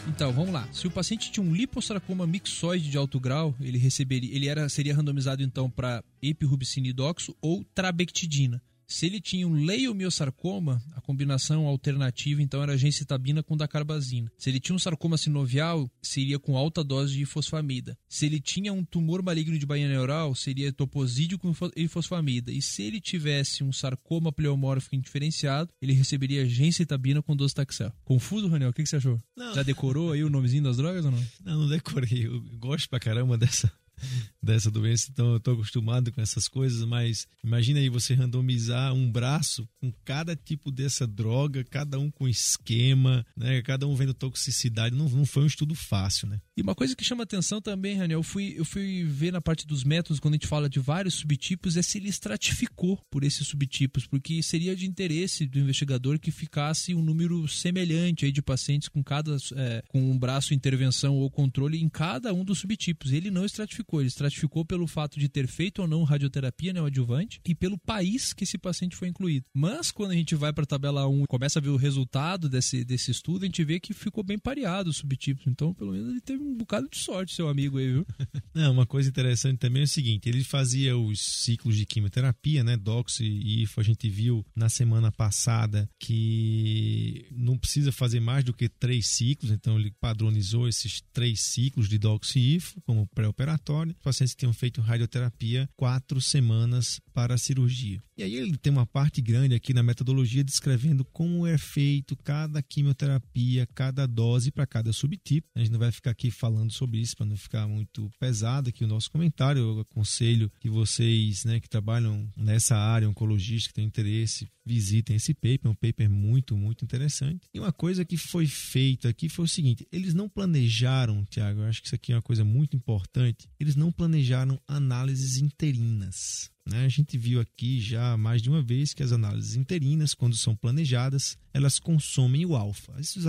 Então, 0.07 0.33
vamos 0.33 0.53
lá. 0.53 0.69
Se 0.73 0.87
o 0.87 0.91
paciente 0.91 1.33
tinha 1.33 1.45
um 1.45 1.53
liposarcoma 1.53 2.25
mixoide 2.25 2.89
de 2.89 2.97
alto 2.97 3.19
grau, 3.19 3.53
ele 3.61 3.77
receberia, 3.77 4.33
ele 4.33 4.49
era, 4.49 4.69
seria 4.69 4.95
randomizado 4.95 5.43
então 5.43 5.69
para 5.69 6.05
epirubicinidoxo 6.23 7.35
ou 7.41 7.65
trabectidina. 7.75 8.63
Se 8.95 9.07
ele 9.07 9.21
tinha 9.21 9.45
um 9.49 9.55
leiomiosarcoma, 9.55 10.81
a 10.93 11.01
combinação 11.01 11.67
alternativa 11.67 12.41
então 12.41 12.63
era 12.63 12.79
gencitabina 12.79 13.43
com 13.43 13.57
dacarbazina. 13.57 14.31
Se 14.39 14.51
ele 14.51 14.61
tinha 14.61 14.77
um 14.77 14.79
sarcoma 14.79 15.19
sinovial, 15.19 15.91
seria 16.01 16.39
com 16.39 16.57
alta 16.57 16.85
dose 16.85 17.13
de 17.13 17.25
fosfamida. 17.25 17.99
Se 18.09 18.25
ele 18.25 18.39
tinha 18.39 18.73
um 18.73 18.85
tumor 18.85 19.21
maligno 19.21 19.59
de 19.59 19.67
bainha 19.67 19.89
neural, 19.89 20.33
seria 20.37 20.73
toposídio 20.73 21.41
com 21.41 21.53
fosfamida. 21.89 22.53
E 22.53 22.63
se 22.63 22.85
ele 22.85 23.01
tivesse 23.01 23.65
um 23.65 23.73
sarcoma 23.73 24.31
pleomórfico 24.31 24.95
indiferenciado, 24.95 25.73
ele 25.83 25.93
receberia 25.93 26.49
gencitabina 26.49 27.21
com 27.21 27.35
docetaxel. 27.35 27.93
Confuso, 28.05 28.47
Raniel? 28.47 28.71
O 28.71 28.73
que, 28.73 28.85
que 28.85 28.89
você 28.89 28.99
achou? 28.99 29.21
Não. 29.37 29.57
Já 29.57 29.65
decorou 29.65 30.13
aí 30.13 30.23
o 30.23 30.31
nomezinho 30.31 30.63
das 30.63 30.77
drogas 30.77 31.05
ou 31.05 31.11
não? 31.11 31.27
Não, 31.45 31.61
não 31.63 31.69
decorei. 31.69 32.27
Eu 32.27 32.41
gosto 32.61 32.89
pra 32.89 33.01
caramba 33.01 33.37
dessa 33.37 33.73
dessa 34.43 34.71
doença, 34.71 35.09
então 35.11 35.33
eu 35.33 35.37
estou 35.39 35.55
acostumado 35.55 36.13
com 36.13 36.21
essas 36.21 36.49
coisas, 36.49 36.85
mas 36.85 37.27
imagina 37.43 37.81
aí 37.81 37.89
você 37.89 38.15
randomizar 38.15 38.93
um 38.93 39.11
braço 39.11 39.67
com 39.81 39.93
cada 40.05 40.37
tipo 40.37 40.71
dessa 40.71 41.07
droga, 41.07 41.65
cada 41.65 41.99
um 41.99 42.11
com 42.11 42.29
esquema, 42.29 43.25
né? 43.37 43.63
Cada 43.63 43.87
um 43.87 43.95
vendo 43.95 44.13
toxicidade, 44.13 44.95
não, 44.95 45.09
não 45.09 45.25
foi 45.25 45.45
um 45.45 45.47
estudo 45.47 45.75
fácil, 45.75 46.29
né? 46.29 46.41
E 46.57 46.63
uma 46.63 46.75
coisa 46.75 46.95
que 46.95 47.05
chama 47.05 47.25
atenção 47.25 47.61
também, 47.61 47.97
Raniel, 47.97 48.21
eu 48.21 48.23
fui, 48.23 48.55
eu 48.57 48.65
fui 48.65 49.05
ver 49.05 49.33
na 49.33 49.41
parte 49.41 49.67
dos 49.67 49.83
métodos, 49.83 50.21
quando 50.21 50.35
a 50.35 50.37
gente 50.37 50.47
fala 50.47 50.69
de 50.69 50.79
vários 50.79 51.15
subtipos, 51.15 51.77
é 51.77 51.83
se 51.83 51.99
ele 51.99 52.09
estratificou 52.09 53.01
por 53.11 53.25
esses 53.25 53.47
subtipos, 53.47 54.07
porque 54.07 54.43
seria 54.43 54.77
de 54.77 54.87
interesse 54.87 55.47
do 55.47 55.59
investigador 55.59 56.19
que 56.19 56.31
ficasse 56.31 56.95
um 56.95 57.03
número 57.03 57.49
semelhante 57.49 58.25
aí 58.25 58.33
de 58.33 58.43
pacientes 58.43 58.89
com 58.89 59.03
cada 59.03 59.37
é, 59.57 59.83
com 59.89 60.11
um 60.11 60.19
braço 60.19 60.55
intervenção 60.55 61.17
ou 61.17 61.31
controle 61.31 61.83
em 61.83 61.89
cada 61.89 62.33
um 62.33 62.45
dos 62.45 62.59
subtipos. 62.59 63.13
Ele 63.13 63.31
não 63.31 63.45
estratificou 63.45 63.84
estratificou. 63.85 64.01
Ele 64.01 64.09
estratificou 64.09 64.65
pelo 64.65 64.87
fato 64.87 65.19
de 65.19 65.29
ter 65.29 65.47
feito 65.47 65.83
ou 65.83 65.89
não 65.89 66.03
radioterapia 66.03 66.73
neoadjuvante 66.73 67.41
e 67.45 67.55
pelo 67.55 67.79
país 67.79 68.33
que 68.33 68.45
esse 68.45 68.59
paciente 68.59 68.97
foi 68.97 69.09
incluído. 69.09 69.47
Mas 69.53 69.91
quando 69.91 70.13
a 70.13 70.15
gente 70.15 70.35
vai 70.35 70.53
para 70.53 70.65
a 70.65 70.67
tabela 70.67 71.07
1 71.09 71.25
e 71.25 71.27
começa 71.27 71.59
a 71.59 71.63
ver 71.63 71.69
o 71.69 71.77
resultado 71.77 72.49
desse, 72.49 72.85
desse 72.85 73.11
estudo, 73.11 73.43
a 73.43 73.47
gente 73.47 73.63
vê 73.65 73.79
que 73.79 73.93
ficou 73.93 74.25
bem 74.25 74.39
pareado 74.39 74.91
os 74.91 74.97
subtipos. 74.97 75.47
Então, 75.47 75.75
pelo 75.75 75.93
menos 75.93 76.09
ele 76.09 76.21
teve 76.21 76.43
um 76.43 76.57
bocado 76.57 76.89
de 76.89 76.99
sorte, 76.99 77.35
seu 77.35 77.49
amigo 77.49 77.79
aí, 77.79 77.93
viu? 77.93 78.07
Não, 78.55 78.73
uma 78.73 78.87
coisa 78.87 79.09
interessante 79.09 79.59
também 79.59 79.83
é 79.83 79.85
o 79.85 79.89
seguinte: 79.89 80.29
ele 80.29 80.45
fazia 80.45 80.97
os 80.97 81.21
ciclos 81.21 81.77
de 81.77 81.85
quimioterapia, 81.85 82.65
né? 82.65 82.77
Dox 82.77 83.21
e 83.21 83.63
IFO. 83.63 83.81
A 83.81 83.85
gente 83.85 84.09
viu 84.09 84.45
na 84.55 84.69
semana 84.69 85.11
passada 85.11 85.89
que 85.99 87.27
não 87.33 87.59
precisa 87.59 87.93
fazer 87.93 88.21
mais 88.21 88.45
do 88.45 88.53
que 88.53 88.69
três 88.69 89.09
ciclos, 89.09 89.51
então 89.51 89.79
ele 89.79 89.93
padronizou 90.01 90.69
esses 90.69 91.03
três 91.13 91.41
ciclos 91.41 91.89
de 91.89 91.99
Dox 91.99 92.37
e 92.37 92.57
IFO 92.57 92.81
como 92.83 93.07
pré-operatório 93.09 93.74
o 93.75 93.95
paciente 93.95 94.01
pacientes 94.03 94.35
que 94.35 94.41
tinham 94.41 94.53
feito 94.53 94.81
radioterapia 94.81 95.69
quatro 95.77 96.21
semanas 96.21 97.01
para 97.15 97.35
a 97.35 97.39
cirurgia. 97.39 98.03
E 98.19 98.23
aí 98.23 98.35
ele 98.35 98.57
tem 98.57 98.73
uma 98.73 98.85
parte 98.85 99.23
grande 99.23 99.55
aqui 99.55 99.73
na 99.73 99.83
metodologia 99.83 100.43
descrevendo 100.43 101.05
como 101.05 101.47
é 101.47 101.57
feito 101.57 102.17
cada 102.17 102.61
quimioterapia, 102.61 103.67
cada 103.75 104.07
dose 104.07 104.51
para 104.51 104.67
cada 104.67 104.93
subtipo. 104.93 105.49
A 105.55 105.61
gente 105.61 105.71
não 105.71 105.79
vai 105.79 105.93
ficar 105.93 106.11
aqui 106.11 106.31
falando 106.31 106.73
sobre 106.73 106.99
isso 106.99 107.17
para 107.17 107.27
não 107.27 107.37
ficar 107.37 107.69
muito 107.69 108.11
pesado 108.19 108.69
aqui 108.69 108.85
o 108.85 108.89
nosso 108.89 109.11
comentário. 109.11 109.61
Eu 109.61 109.81
aconselho 109.81 110.51
que 110.61 110.69
vocês 110.69 111.45
né, 111.45 111.61
que 111.61 111.69
trabalham 111.69 112.29
nessa 112.37 112.77
área, 112.77 113.09
oncologistas, 113.09 113.69
que 113.69 113.75
têm 113.75 113.87
interesse, 113.87 114.49
visitem 114.67 115.17
esse 115.17 115.33
paper. 115.33 115.61
É 115.65 115.69
um 115.69 115.75
paper 115.75 116.11
muito, 116.11 116.57
muito 116.57 116.85
interessante. 116.85 117.49
E 117.55 117.61
uma 117.61 117.73
coisa 117.73 118.05
que 118.05 118.17
foi 118.17 118.47
feita 118.47 119.09
aqui 119.09 119.29
foi 119.29 119.45
o 119.45 119.49
seguinte: 119.49 119.87
eles 119.93 120.15
não 120.15 120.29
planejaram, 120.29 121.25
Tiago, 121.25 121.61
eu 121.61 121.67
acho 121.67 121.81
que 121.81 121.89
isso 121.89 121.95
aqui 121.95 122.13
é 122.13 122.17
uma 122.17 122.23
coisa 122.23 122.45
muito 122.45 122.77
importante, 122.77 123.49
eles 123.61 123.77
não 123.77 123.93
planejaram 123.93 124.61
análises 124.67 125.37
interinas. 125.37 126.54
Né? 126.67 126.85
A 126.85 126.89
gente 126.89 127.19
viu 127.19 127.41
aqui 127.41 127.81
já 127.81 128.17
mais 128.17 128.41
de 128.41 128.49
uma 128.49 128.63
vez 128.63 128.95
que 128.95 129.03
as 129.03 129.13
análises 129.13 129.55
interinas, 129.55 130.15
quando 130.15 130.37
são 130.37 130.57
planejadas, 130.57 131.37
elas 131.53 131.79
consomem 131.79 132.47
o 132.47 132.57
alfa. 132.57 132.93
Essas 132.99 133.27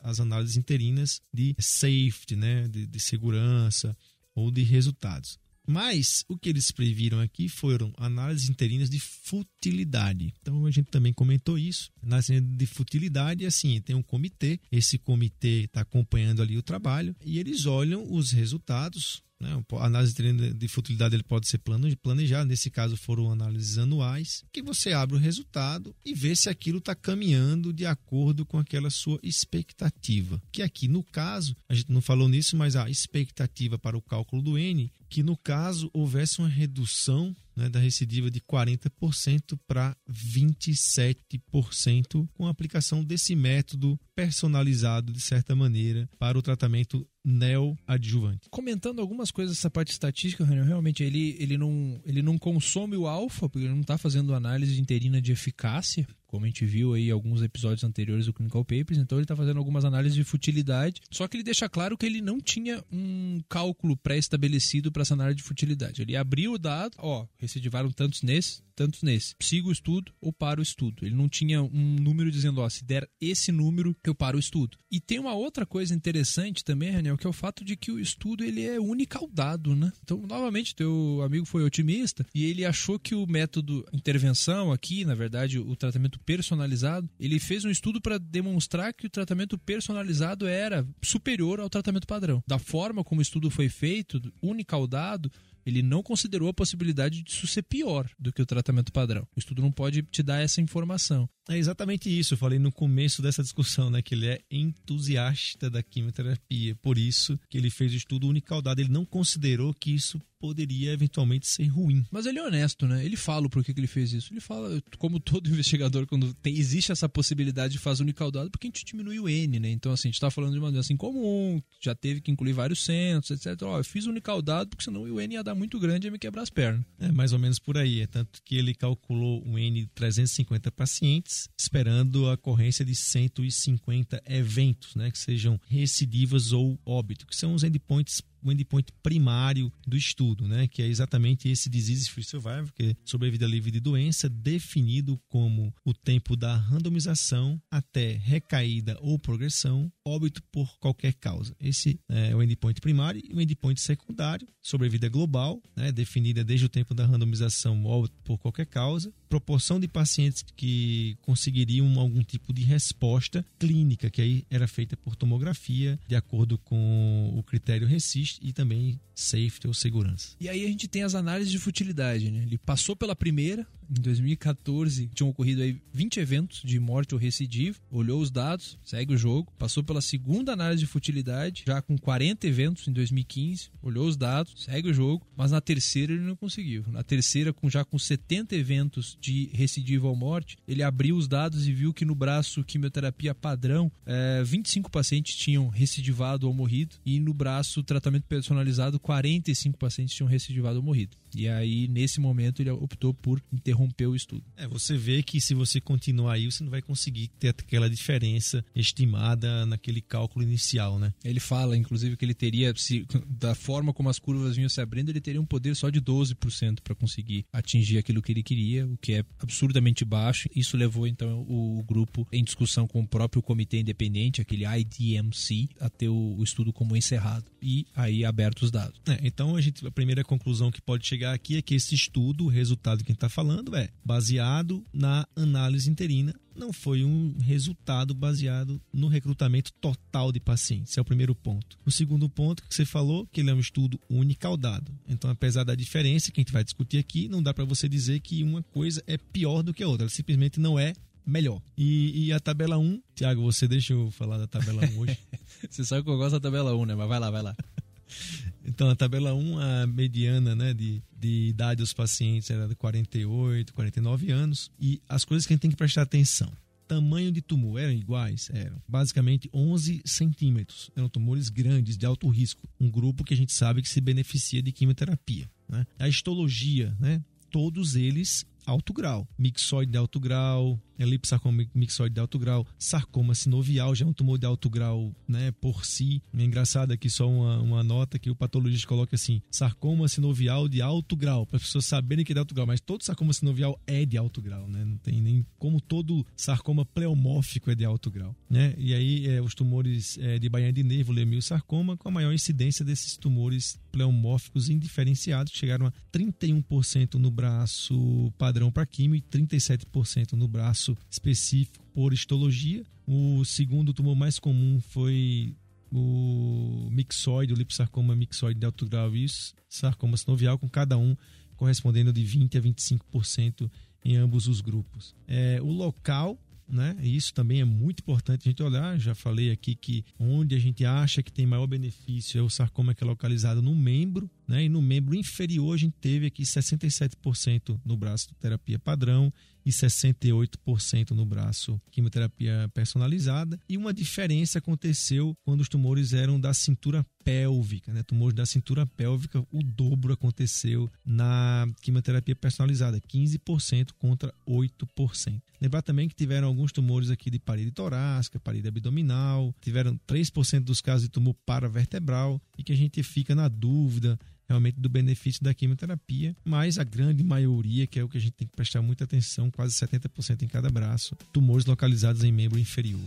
as 0.00 0.20
análises 0.20 0.56
interinas 0.56 1.20
de 1.32 1.54
safety, 1.58 2.36
né? 2.36 2.66
de, 2.68 2.86
de 2.86 3.00
segurança 3.00 3.96
ou 4.34 4.50
de 4.50 4.62
resultados. 4.62 5.38
Mas 5.66 6.24
o 6.28 6.36
que 6.36 6.50
eles 6.50 6.70
previram 6.70 7.20
aqui 7.20 7.48
foram 7.48 7.92
análises 7.96 8.50
interinas 8.50 8.90
de 8.90 9.00
futilidade. 9.00 10.34
Então 10.40 10.66
a 10.66 10.70
gente 10.70 10.90
também 10.90 11.12
comentou 11.12 11.58
isso. 11.58 11.90
Análise 12.02 12.38
de 12.38 12.66
futilidade, 12.66 13.46
assim, 13.46 13.80
tem 13.80 13.96
um 13.96 14.02
comitê, 14.02 14.60
esse 14.70 14.98
comitê 14.98 15.64
está 15.64 15.80
acompanhando 15.80 16.42
ali 16.42 16.58
o 16.58 16.62
trabalho 16.62 17.16
e 17.24 17.38
eles 17.38 17.64
olham 17.64 18.12
os 18.12 18.30
resultados 18.30 19.22
né? 19.40 19.62
A 19.72 19.86
análise 19.86 20.14
de 20.14 20.68
futilidade 20.68 21.14
ele 21.14 21.22
pode 21.22 21.48
ser 21.48 21.60
planejado, 22.02 22.48
nesse 22.48 22.70
caso 22.70 22.96
foram 22.96 23.30
análises 23.30 23.78
anuais, 23.78 24.44
que 24.52 24.62
você 24.62 24.92
abre 24.92 25.16
o 25.16 25.20
resultado 25.20 25.94
e 26.04 26.14
vê 26.14 26.34
se 26.34 26.48
aquilo 26.48 26.78
está 26.78 26.94
caminhando 26.94 27.72
de 27.72 27.86
acordo 27.86 28.46
com 28.46 28.58
aquela 28.58 28.90
sua 28.90 29.18
expectativa. 29.22 30.40
Que 30.52 30.62
aqui 30.62 30.88
no 30.88 31.02
caso, 31.02 31.56
a 31.68 31.74
gente 31.74 31.92
não 31.92 32.00
falou 32.00 32.28
nisso, 32.28 32.56
mas 32.56 32.76
a 32.76 32.88
expectativa 32.88 33.78
para 33.78 33.96
o 33.96 34.02
cálculo 34.02 34.42
do 34.42 34.58
N, 34.58 34.90
que 35.08 35.22
no 35.22 35.36
caso 35.36 35.90
houvesse 35.92 36.38
uma 36.38 36.48
redução 36.48 37.34
né, 37.56 37.68
da 37.68 37.78
recidiva 37.78 38.30
de 38.30 38.40
40% 38.40 39.58
para 39.66 39.96
27% 40.10 42.28
com 42.34 42.46
a 42.46 42.50
aplicação 42.50 43.04
desse 43.04 43.34
método 43.34 43.98
personalizado 44.14 45.12
de 45.12 45.20
certa 45.20 45.54
maneira 45.54 46.08
para 46.18 46.38
o 46.38 46.42
tratamento 46.42 47.06
neoadjuvante. 47.24 48.48
Comentando 48.50 49.00
algumas 49.00 49.30
coisas 49.30 49.56
dessa 49.56 49.70
parte 49.70 49.92
estatística, 49.92 50.44
realmente 50.44 51.02
ele, 51.02 51.36
ele, 51.40 51.56
não, 51.56 52.00
ele 52.04 52.22
não 52.22 52.36
consome 52.36 52.96
o 52.96 53.06
alfa, 53.06 53.48
porque 53.48 53.66
ele 53.66 53.74
não 53.74 53.80
está 53.80 53.96
fazendo 53.96 54.34
análise 54.34 54.80
interina 54.80 55.22
de 55.22 55.32
eficácia, 55.32 56.06
como 56.34 56.46
a 56.46 56.48
gente 56.48 56.66
viu 56.66 56.94
aí 56.94 57.12
alguns 57.12 57.42
episódios 57.42 57.84
anteriores 57.84 58.26
do 58.26 58.32
Clinical 58.32 58.64
Papers, 58.64 58.98
então 58.98 59.16
ele 59.16 59.24
está 59.24 59.36
fazendo 59.36 59.58
algumas 59.58 59.84
análises 59.84 60.16
de 60.16 60.24
futilidade, 60.24 61.00
só 61.08 61.28
que 61.28 61.36
ele 61.36 61.44
deixa 61.44 61.68
claro 61.68 61.96
que 61.96 62.04
ele 62.04 62.20
não 62.20 62.40
tinha 62.40 62.82
um 62.90 63.40
cálculo 63.48 63.96
pré-estabelecido 63.96 64.90
para 64.90 65.02
essa 65.02 65.14
análise 65.14 65.36
de 65.36 65.44
futilidade. 65.44 66.02
Ele 66.02 66.16
abriu 66.16 66.54
o 66.54 66.58
dado, 66.58 66.96
ó, 66.98 67.24
recidivaram 67.38 67.88
tantos 67.92 68.22
nesse, 68.22 68.64
tantos 68.74 69.02
nesse. 69.02 69.34
Siga 69.40 69.68
o 69.68 69.72
estudo 69.72 70.12
ou 70.20 70.32
para 70.32 70.60
o 70.60 70.62
estudo. 70.62 71.06
Ele 71.06 71.14
não 71.14 71.28
tinha 71.28 71.62
um 71.62 71.96
número 72.00 72.30
dizendo, 72.30 72.60
ó, 72.60 72.68
se 72.68 72.84
der 72.84 73.08
esse 73.20 73.52
número, 73.52 73.96
eu 74.04 74.14
paro 74.14 74.36
o 74.36 74.40
estudo. 74.40 74.76
E 74.90 75.00
tem 75.00 75.18
uma 75.18 75.34
outra 75.34 75.64
coisa 75.64 75.94
interessante 75.94 76.64
também, 76.64 76.90
Raniel, 76.90 77.16
que 77.16 77.26
é 77.26 77.30
o 77.30 77.32
fato 77.32 77.64
de 77.64 77.76
que 77.76 77.90
o 77.90 77.98
estudo 77.98 78.44
ele 78.44 78.62
é 78.62 78.78
unicaudado, 78.78 79.74
né? 79.74 79.92
Então, 80.02 80.20
novamente, 80.26 80.74
teu 80.74 81.20
amigo 81.22 81.46
foi 81.46 81.64
otimista 81.64 82.26
e 82.34 82.44
ele 82.44 82.64
achou 82.64 82.98
que 82.98 83.14
o 83.14 83.26
método 83.26 83.84
intervenção 83.92 84.72
aqui, 84.72 85.04
na 85.04 85.14
verdade, 85.14 85.58
o 85.58 85.76
tratamento 85.76 86.18
personalizado, 86.24 87.08
ele 87.18 87.38
fez 87.38 87.64
um 87.64 87.70
estudo 87.70 88.00
para 88.00 88.18
demonstrar 88.18 88.92
que 88.92 89.06
o 89.06 89.10
tratamento 89.10 89.58
personalizado 89.58 90.46
era 90.46 90.86
superior 91.02 91.60
ao 91.60 91.70
tratamento 91.70 92.06
padrão. 92.06 92.42
Da 92.46 92.58
forma 92.58 93.04
como 93.04 93.20
o 93.20 93.22
estudo 93.22 93.50
foi 93.50 93.68
feito, 93.68 94.20
unicaudado, 94.42 95.30
ele 95.64 95.82
não 95.82 96.02
considerou 96.02 96.48
a 96.48 96.54
possibilidade 96.54 97.22
de 97.22 97.30
isso 97.30 97.46
ser 97.46 97.62
pior 97.62 98.08
do 98.18 98.32
que 98.32 98.42
o 98.42 98.46
tratamento 98.46 98.92
padrão. 98.92 99.26
O 99.34 99.38
estudo 99.38 99.62
não 99.62 99.72
pode 99.72 100.02
te 100.02 100.22
dar 100.22 100.40
essa 100.40 100.60
informação. 100.60 101.28
É 101.48 101.58
exatamente 101.58 102.08
isso. 102.08 102.34
Eu 102.34 102.38
falei 102.38 102.58
no 102.58 102.72
começo 102.72 103.20
dessa 103.20 103.42
discussão, 103.42 103.90
né, 103.90 104.00
que 104.00 104.14
ele 104.14 104.26
é 104.26 104.40
entusiasta 104.50 105.68
da 105.68 105.82
quimioterapia. 105.82 106.74
Por 106.76 106.96
isso 106.96 107.38
que 107.48 107.58
ele 107.58 107.70
fez 107.70 107.92
o 107.92 107.96
estudo 107.96 108.28
unicaudado. 108.28 108.80
Ele 108.80 108.88
não 108.88 109.04
considerou 109.04 109.74
que 109.74 109.94
isso 109.94 110.20
poderia 110.44 110.92
eventualmente 110.92 111.46
ser 111.46 111.64
ruim. 111.68 112.04
Mas 112.10 112.26
ele 112.26 112.38
é 112.38 112.42
honesto, 112.42 112.86
né? 112.86 113.02
Ele 113.02 113.16
fala 113.16 113.48
por 113.48 113.64
que, 113.64 113.72
que 113.72 113.80
ele 113.80 113.86
fez 113.86 114.12
isso. 114.12 114.30
Ele 114.30 114.40
fala, 114.40 114.82
como 114.98 115.18
todo 115.18 115.48
investigador, 115.48 116.06
quando 116.06 116.34
tem, 116.34 116.54
existe 116.54 116.92
essa 116.92 117.08
possibilidade 117.08 117.72
de 117.72 117.78
fazer 117.78 118.02
unicaudado, 118.02 118.50
porque 118.50 118.66
a 118.66 118.68
gente 118.68 118.84
diminui 118.84 119.18
o 119.18 119.26
N, 119.26 119.58
né? 119.58 119.70
Então, 119.70 119.90
assim, 119.90 120.08
a 120.08 120.10
gente 120.10 120.16
está 120.16 120.30
falando 120.30 120.52
de 120.52 120.58
uma 120.58 120.70
doença 120.70 120.92
incomum, 120.92 121.62
já 121.80 121.94
teve 121.94 122.20
que 122.20 122.30
incluir 122.30 122.52
vários 122.52 122.84
centros, 122.84 123.30
etc. 123.30 123.62
Ó, 123.62 123.78
eu 123.78 123.84
fiz 123.84 124.04
unicaudado 124.04 124.68
porque 124.68 124.84
senão 124.84 125.00
o 125.00 125.18
N 125.18 125.34
ia 125.34 125.42
dar 125.42 125.54
muito 125.54 125.80
grande 125.80 126.06
e 126.06 126.08
ia 126.08 126.12
me 126.12 126.18
quebrar 126.18 126.42
as 126.42 126.50
pernas. 126.50 126.84
É 126.98 127.10
mais 127.10 127.32
ou 127.32 127.38
menos 127.38 127.58
por 127.58 127.78
aí. 127.78 128.02
É 128.02 128.06
tanto 128.06 128.42
que 128.44 128.54
ele 128.56 128.74
calculou 128.74 129.42
um 129.46 129.58
N 129.58 129.80
de 129.80 129.86
350 129.94 130.70
pacientes, 130.72 131.33
esperando 131.58 132.28
a 132.28 132.34
ocorrência 132.34 132.84
de 132.84 132.94
150 132.94 134.22
eventos, 134.26 134.94
né? 134.94 135.10
Que 135.10 135.18
sejam 135.18 135.60
recidivas 135.66 136.52
ou 136.52 136.78
óbito, 136.84 137.26
que 137.26 137.36
são 137.36 137.54
os 137.54 137.64
endpoints 137.64 138.22
o 138.44 138.52
endpoint 138.52 138.92
primário 139.02 139.72
do 139.86 139.96
estudo, 139.96 140.46
né, 140.46 140.68
que 140.68 140.82
é 140.82 140.86
exatamente 140.86 141.48
esse 141.48 141.68
disease 141.70 142.10
free 142.10 142.22
survival, 142.22 142.68
que 142.74 142.90
é 142.90 142.96
sobrevida 143.04 143.46
livre 143.46 143.70
de 143.70 143.80
doença, 143.80 144.28
definido 144.28 145.18
como 145.28 145.74
o 145.84 145.94
tempo 145.94 146.36
da 146.36 146.54
randomização 146.54 147.60
até 147.70 148.12
recaída 148.12 148.98
ou 149.00 149.18
progressão, 149.18 149.90
óbito 150.06 150.42
por 150.52 150.78
qualquer 150.78 151.14
causa. 151.14 151.56
Esse 151.58 151.98
é 152.08 152.34
o 152.36 152.42
endpoint 152.42 152.80
primário 152.80 153.22
e 153.24 153.32
o 153.34 153.40
endpoint 153.40 153.80
secundário, 153.80 154.46
sobrevida 154.62 155.08
global, 155.08 155.62
né, 155.74 155.90
definida 155.90 156.44
desde 156.44 156.66
o 156.66 156.68
tempo 156.68 156.94
da 156.94 157.06
randomização, 157.06 157.84
óbito 157.84 158.14
por 158.22 158.38
qualquer 158.38 158.66
causa, 158.66 159.12
proporção 159.28 159.80
de 159.80 159.88
pacientes 159.88 160.44
que 160.54 161.16
conseguiriam 161.22 161.98
algum 161.98 162.22
tipo 162.22 162.52
de 162.52 162.62
resposta 162.62 163.44
clínica, 163.58 164.10
que 164.10 164.20
aí 164.20 164.44
era 164.50 164.68
feita 164.68 164.96
por 164.96 165.16
tomografia, 165.16 165.98
de 166.06 166.14
acordo 166.14 166.58
com 166.58 167.32
o 167.36 167.42
critério 167.42 167.86
RECIST 167.86 168.33
e 168.42 168.52
também 168.52 169.00
safety 169.14 169.66
ou 169.66 169.74
segurança. 169.74 170.36
E 170.40 170.48
aí 170.48 170.64
a 170.64 170.68
gente 170.68 170.88
tem 170.88 171.02
as 171.02 171.14
análises 171.14 171.50
de 171.50 171.58
futilidade, 171.58 172.30
né? 172.30 172.42
Ele 172.42 172.58
passou 172.58 172.96
pela 172.96 173.14
primeira, 173.14 173.66
em 173.90 174.00
2014, 174.00 175.10
tinham 175.14 175.30
ocorrido 175.30 175.62
aí 175.62 175.80
20 175.92 176.20
eventos 176.20 176.62
de 176.64 176.78
morte 176.78 177.14
ou 177.14 177.20
recidiva, 177.20 177.78
olhou 177.90 178.20
os 178.20 178.30
dados, 178.30 178.78
segue 178.84 179.14
o 179.14 179.18
jogo, 179.18 179.52
passou 179.58 179.82
pela 179.82 180.00
segunda 180.00 180.52
análise 180.52 180.80
de 180.80 180.86
futilidade, 180.86 181.64
já 181.66 181.80
com 181.80 181.96
40 181.96 182.46
eventos 182.46 182.88
em 182.88 182.92
2015, 182.92 183.70
olhou 183.82 184.06
os 184.06 184.16
dados, 184.16 184.64
segue 184.64 184.90
o 184.90 184.94
jogo, 184.94 185.26
mas 185.36 185.50
na 185.50 185.60
terceira 185.60 186.12
ele 186.12 186.22
não 186.22 186.36
conseguiu. 186.36 186.84
Na 186.88 187.02
terceira, 187.02 187.52
com 187.52 187.68
já 187.68 187.84
com 187.84 187.98
70 187.98 188.54
eventos 188.54 189.16
de 189.20 189.50
recidiva 189.52 190.08
ou 190.08 190.16
morte, 190.16 190.56
ele 190.66 190.82
abriu 190.82 191.16
os 191.16 191.28
dados 191.28 191.66
e 191.66 191.72
viu 191.72 191.92
que 191.92 192.04
no 192.04 192.14
braço 192.14 192.64
quimioterapia 192.64 193.34
padrão, 193.34 193.90
é, 194.06 194.40
eh, 194.40 194.44
25 194.44 194.90
pacientes 194.90 195.36
tinham 195.36 195.68
recidivado 195.68 196.46
ou 196.46 196.54
morrido, 196.54 196.96
e 197.04 197.18
no 197.20 197.34
braço 197.34 197.82
tratamento 197.82 198.24
personalizado, 198.24 198.98
45 198.98 199.78
pacientes 199.78 200.14
tinham 200.14 200.28
recidivado 200.28 200.78
ou 200.78 200.82
morrido. 200.82 201.16
E 201.34 201.48
aí, 201.48 201.88
nesse 201.88 202.20
momento, 202.20 202.60
ele 202.60 202.70
optou 202.70 203.12
por 203.12 203.42
interromper 203.52 204.06
o 204.06 204.14
estudo. 204.14 204.44
É, 204.56 204.66
você 204.66 204.96
vê 204.96 205.22
que 205.22 205.40
se 205.40 205.54
você 205.54 205.80
continuar 205.80 206.34
aí, 206.34 206.50
você 206.50 206.62
não 206.62 206.70
vai 206.70 206.82
conseguir 206.82 207.28
ter 207.38 207.48
aquela 207.48 207.88
diferença 207.88 208.64
estimada 208.74 209.66
naquele 209.66 210.00
cálculo 210.00 210.44
inicial, 210.44 210.98
né? 210.98 211.12
Ele 211.24 211.40
fala, 211.40 211.76
inclusive, 211.76 212.16
que 212.16 212.24
ele 212.24 212.34
teria, 212.34 212.72
se, 212.76 213.06
da 213.26 213.54
forma 213.54 213.92
como 213.92 214.08
as 214.08 214.18
curvas 214.18 214.56
vinham 214.56 214.68
se 214.68 214.80
abrindo, 214.80 215.10
ele 215.10 215.20
teria 215.20 215.40
um 215.40 215.46
poder 215.46 215.74
só 215.74 215.90
de 215.90 216.00
12% 216.00 216.80
para 216.82 216.94
conseguir 216.94 217.44
atingir 217.52 217.98
aquilo 217.98 218.22
que 218.22 218.32
ele 218.32 218.42
queria, 218.42 218.86
o 218.86 218.96
que 218.96 219.14
é 219.14 219.24
absurdamente 219.38 220.04
baixo. 220.04 220.48
Isso 220.54 220.76
levou, 220.76 221.06
então, 221.06 221.44
o, 221.48 221.78
o 221.78 221.82
grupo 221.82 222.26
em 222.32 222.42
discussão 222.42 222.86
com 222.86 223.00
o 223.00 223.08
próprio 223.08 223.42
comitê 223.42 223.80
independente, 223.80 224.40
aquele 224.40 224.64
IDMC, 224.64 225.68
a 225.80 225.88
ter 225.88 226.08
o, 226.08 226.36
o 226.38 226.42
estudo 226.42 226.72
como 226.72 226.96
encerrado 226.96 227.44
e 227.60 227.86
aí 227.94 228.24
aberto 228.24 228.62
os 228.62 228.70
dados. 228.70 229.00
É, 229.06 229.18
então, 229.22 229.56
a, 229.56 229.60
gente, 229.60 229.86
a 229.86 229.90
primeira 229.90 230.22
conclusão 230.22 230.70
que 230.70 230.80
pode 230.80 231.06
chegar 231.06 231.23
chegar 231.24 231.32
aqui 231.32 231.56
é 231.56 231.62
que 231.62 231.74
esse 231.74 231.94
estudo, 231.94 232.44
o 232.44 232.48
resultado 232.48 232.98
que 232.98 233.10
a 233.10 233.12
gente 233.12 233.16
está 233.16 233.28
falando, 233.28 233.74
é 233.74 233.88
baseado 234.04 234.84
na 234.92 235.26
análise 235.34 235.90
interina, 235.90 236.34
não 236.54 236.72
foi 236.72 237.02
um 237.02 237.36
resultado 237.40 238.14
baseado 238.14 238.80
no 238.92 239.08
recrutamento 239.08 239.72
total 239.80 240.30
de 240.30 240.38
pacientes. 240.38 240.90
Esse 240.90 240.98
é 240.98 241.02
o 241.02 241.04
primeiro 241.04 241.34
ponto. 241.34 241.78
O 241.84 241.90
segundo 241.90 242.28
ponto 242.28 242.62
que 242.62 242.74
você 242.74 242.84
falou, 242.84 243.26
que 243.32 243.40
ele 243.40 243.50
é 243.50 243.54
um 243.54 243.60
estudo 243.60 243.98
unicaudado. 244.08 244.92
Então, 245.08 245.30
apesar 245.30 245.64
da 245.64 245.74
diferença 245.74 246.30
que 246.30 246.40
a 246.40 246.42
gente 246.42 246.52
vai 246.52 246.62
discutir 246.62 246.98
aqui, 246.98 247.28
não 247.28 247.42
dá 247.42 247.54
para 247.54 247.64
você 247.64 247.88
dizer 247.88 248.20
que 248.20 248.42
uma 248.42 248.62
coisa 248.62 249.02
é 249.06 249.16
pior 249.16 249.62
do 249.62 249.72
que 249.72 249.82
a 249.82 249.88
outra. 249.88 250.04
Ela 250.04 250.10
simplesmente 250.10 250.60
não 250.60 250.78
é 250.78 250.92
melhor. 251.26 251.60
E, 251.76 252.26
e, 252.26 252.32
a 252.32 252.38
tabela 252.38 252.76
1, 252.76 253.02
Tiago, 253.14 253.42
você 253.42 253.66
deixa 253.66 253.94
eu 253.94 254.10
falar 254.10 254.36
da 254.36 254.46
tabela 254.46 254.84
1 254.84 254.98
hoje. 254.98 255.18
você 255.68 255.84
sabe 255.84 256.04
que 256.04 256.10
eu 256.10 256.18
gosto 256.18 256.32
da 256.32 256.40
tabela 256.40 256.76
1, 256.76 256.84
né? 256.84 256.94
Mas 256.94 257.08
vai 257.08 257.18
lá, 257.18 257.30
vai 257.30 257.42
lá. 257.42 257.56
Então, 258.64 258.88
a 258.88 258.96
tabela 258.96 259.34
1, 259.34 259.58
a 259.58 259.86
mediana 259.86 260.54
né, 260.54 260.72
de, 260.72 261.02
de 261.18 261.48
idade 261.48 261.80
dos 261.82 261.92
pacientes 261.92 262.50
era 262.50 262.66
de 262.66 262.74
48, 262.74 263.74
49 263.74 264.30
anos. 264.30 264.70
E 264.80 265.00
as 265.08 265.24
coisas 265.24 265.46
que 265.46 265.52
a 265.52 265.54
gente 265.54 265.62
tem 265.62 265.70
que 265.70 265.76
prestar 265.76 266.02
atenção. 266.02 266.50
Tamanho 266.86 267.32
de 267.32 267.40
tumor 267.40 267.80
eram 267.80 267.92
iguais? 267.92 268.50
Eram. 268.52 268.80
Basicamente 268.86 269.48
11 269.52 270.02
centímetros. 270.04 270.90
Eram 270.96 271.08
tumores 271.08 271.48
grandes, 271.48 271.96
de 271.96 272.04
alto 272.04 272.28
risco. 272.28 272.68
Um 272.80 272.90
grupo 272.90 273.24
que 273.24 273.34
a 273.34 273.36
gente 273.36 273.52
sabe 273.52 273.82
que 273.82 273.88
se 273.88 274.00
beneficia 274.00 274.62
de 274.62 274.72
quimioterapia. 274.72 275.50
Né? 275.68 275.86
A 275.98 276.08
histologia, 276.08 276.94
né? 277.00 277.22
todos 277.50 277.96
eles 277.96 278.44
alto 278.66 278.92
grau. 278.92 279.28
Mixoide 279.38 279.92
de 279.92 279.98
alto 279.98 280.18
grau, 280.18 280.80
elipsarcoma 280.98 281.64
mixoide 281.74 282.14
de 282.14 282.20
alto 282.20 282.38
grau, 282.38 282.66
sarcoma 282.78 283.34
sinovial, 283.34 283.94
já 283.94 284.04
é 284.04 284.08
um 284.08 284.12
tumor 284.12 284.38
de 284.38 284.46
alto 284.46 284.68
grau 284.70 285.14
né, 285.26 285.50
por 285.60 285.84
si. 285.84 286.22
É 286.36 286.42
engraçado 286.42 286.92
aqui 286.92 287.10
só 287.10 287.28
uma, 287.28 287.60
uma 287.60 287.82
nota 287.82 288.18
que 288.18 288.30
o 288.30 288.36
patologista 288.36 288.86
coloca 288.86 289.16
assim: 289.16 289.40
sarcoma 289.50 290.08
sinovial 290.08 290.68
de 290.68 290.80
alto 290.80 291.16
grau, 291.16 291.46
para 291.46 291.56
as 291.56 291.62
pessoas 291.64 291.86
saberem 291.86 292.24
que 292.24 292.32
é 292.32 292.34
de 292.34 292.38
alto 292.38 292.54
grau, 292.54 292.66
mas 292.66 292.80
todo 292.80 293.02
sarcoma 293.02 293.32
sinovial 293.32 293.80
é 293.86 294.04
de 294.04 294.16
alto 294.16 294.40
grau, 294.40 294.68
né? 294.68 294.84
Não 294.84 294.96
tem 294.98 295.20
nem 295.20 295.46
como 295.58 295.80
todo 295.80 296.26
sarcoma 296.36 296.84
pleomórfico 296.84 297.70
é 297.70 297.74
de 297.74 297.84
alto 297.84 298.10
grau, 298.10 298.34
né? 298.48 298.74
E 298.78 298.94
aí 298.94 299.26
é, 299.28 299.40
os 299.40 299.54
tumores 299.54 300.18
é, 300.18 300.38
de 300.38 300.48
bainha 300.48 300.72
de 300.72 300.82
nervo, 300.82 301.12
sarcoma, 301.40 301.96
com 301.96 302.08
a 302.08 302.12
maior 302.12 302.32
incidência 302.32 302.84
desses 302.84 303.16
tumores 303.16 303.78
pleomórficos 303.90 304.68
indiferenciados, 304.68 305.52
que 305.52 305.58
chegaram 305.58 305.86
a 305.86 305.92
31% 306.12 307.14
no 307.14 307.30
braço 307.30 308.32
padrão 308.36 308.70
para 308.70 308.86
químio 308.86 309.16
e 309.16 309.20
37% 309.20 310.32
no 310.32 310.48
braço 310.48 310.83
específico 311.10 311.84
por 311.94 312.12
histologia. 312.12 312.84
O 313.06 313.44
segundo 313.44 313.92
tumor 313.92 314.14
mais 314.14 314.38
comum 314.38 314.80
foi 314.80 315.54
o 315.92 316.88
mixoide, 316.90 317.52
o 317.52 317.56
lipsarcoma 317.56 318.16
mixoide 318.16 318.58
de 318.58 318.66
alto 318.66 318.86
grau 318.86 319.14
e 319.14 319.26
sarcoma 319.68 320.16
sinovial, 320.16 320.58
com 320.58 320.68
cada 320.68 320.96
um 320.96 321.16
correspondendo 321.56 322.12
de 322.12 322.22
20% 322.22 322.56
a 322.56 322.60
25% 322.60 323.70
em 324.04 324.16
ambos 324.16 324.48
os 324.48 324.60
grupos. 324.60 325.14
É, 325.26 325.60
o 325.62 325.70
local 325.70 326.38
né? 326.68 326.96
Isso 327.02 327.32
também 327.34 327.60
é 327.60 327.64
muito 327.64 328.00
importante 328.00 328.48
a 328.48 328.50
gente 328.50 328.62
olhar. 328.62 328.98
Já 328.98 329.14
falei 329.14 329.50
aqui 329.50 329.74
que 329.74 330.04
onde 330.18 330.54
a 330.54 330.58
gente 330.58 330.84
acha 330.84 331.22
que 331.22 331.32
tem 331.32 331.46
maior 331.46 331.66
benefício 331.66 332.38
é 332.38 332.42
o 332.42 332.50
sarcoma 332.50 332.94
que 332.94 333.04
é 333.04 333.06
localizado 333.06 333.60
no 333.60 333.74
membro, 333.74 334.30
né? 334.46 334.64
E 334.64 334.68
no 334.68 334.80
membro 334.80 335.14
inferior 335.14 335.74
a 335.74 335.78
gente 335.78 335.94
teve 336.00 336.26
aqui 336.26 336.42
67% 336.42 337.78
no 337.84 337.96
braço 337.96 338.34
terapia 338.40 338.78
padrão 338.78 339.32
e 339.64 339.70
68% 339.70 341.10
no 341.10 341.24
braço 341.24 341.80
quimioterapia 341.90 342.70
personalizada. 342.74 343.58
E 343.68 343.76
uma 343.76 343.92
diferença 343.92 344.58
aconteceu 344.58 345.36
quando 345.44 345.60
os 345.60 345.68
tumores 345.68 346.12
eram 346.12 346.40
da 346.40 346.52
cintura 346.52 347.04
pélvica, 347.24 347.92
né? 347.92 348.02
Tumores 348.02 348.34
da 348.34 348.44
cintura 348.44 348.86
pélvica, 348.86 349.40
o 349.50 349.62
dobro 349.62 350.12
aconteceu 350.12 350.90
na 351.04 351.66
quimioterapia 351.80 352.36
personalizada, 352.36 353.00
15% 353.00 353.92
contra 353.98 354.32
8%. 354.46 355.40
Lembrar 355.60 355.80
também 355.82 356.08
que 356.08 356.14
tiveram 356.14 356.48
alguns 356.48 356.70
tumores 356.70 357.10
aqui 357.10 357.30
de 357.30 357.38
parede 357.38 357.70
torácica, 357.70 358.38
parede 358.38 358.68
abdominal, 358.68 359.54
tiveram 359.60 359.98
3% 360.06 360.60
dos 360.60 360.82
casos 360.82 361.04
de 361.04 361.08
tumor 361.08 361.34
paravertebral 361.46 362.40
e 362.58 362.62
que 362.62 362.72
a 362.72 362.76
gente 362.76 363.02
fica 363.02 363.34
na 363.34 363.48
dúvida 363.48 364.18
realmente 364.48 364.80
do 364.80 364.88
benefício 364.88 365.42
da 365.42 365.54
quimioterapia, 365.54 366.36
mas 366.44 366.78
a 366.78 366.84
grande 366.84 367.24
maioria, 367.24 367.86
que 367.86 367.98
é 367.98 368.04
o 368.04 368.08
que 368.08 368.18
a 368.18 368.20
gente 368.20 368.32
tem 368.32 368.46
que 368.46 368.54
prestar 368.54 368.82
muita 368.82 369.04
atenção, 369.04 369.50
quase 369.50 369.74
70% 369.74 370.42
em 370.42 370.48
cada 370.48 370.68
braço, 370.70 371.16
tumores 371.32 371.66
localizados 371.66 372.22
em 372.24 372.32
membro 372.32 372.58
inferior. 372.58 373.00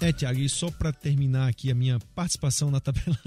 É, 0.00 0.12
Tiago, 0.12 0.38
e 0.38 0.48
só 0.48 0.70
para 0.70 0.92
terminar 0.92 1.48
aqui 1.48 1.70
a 1.70 1.74
minha 1.74 1.98
participação 2.14 2.70
na 2.70 2.80
tabela, 2.80 3.18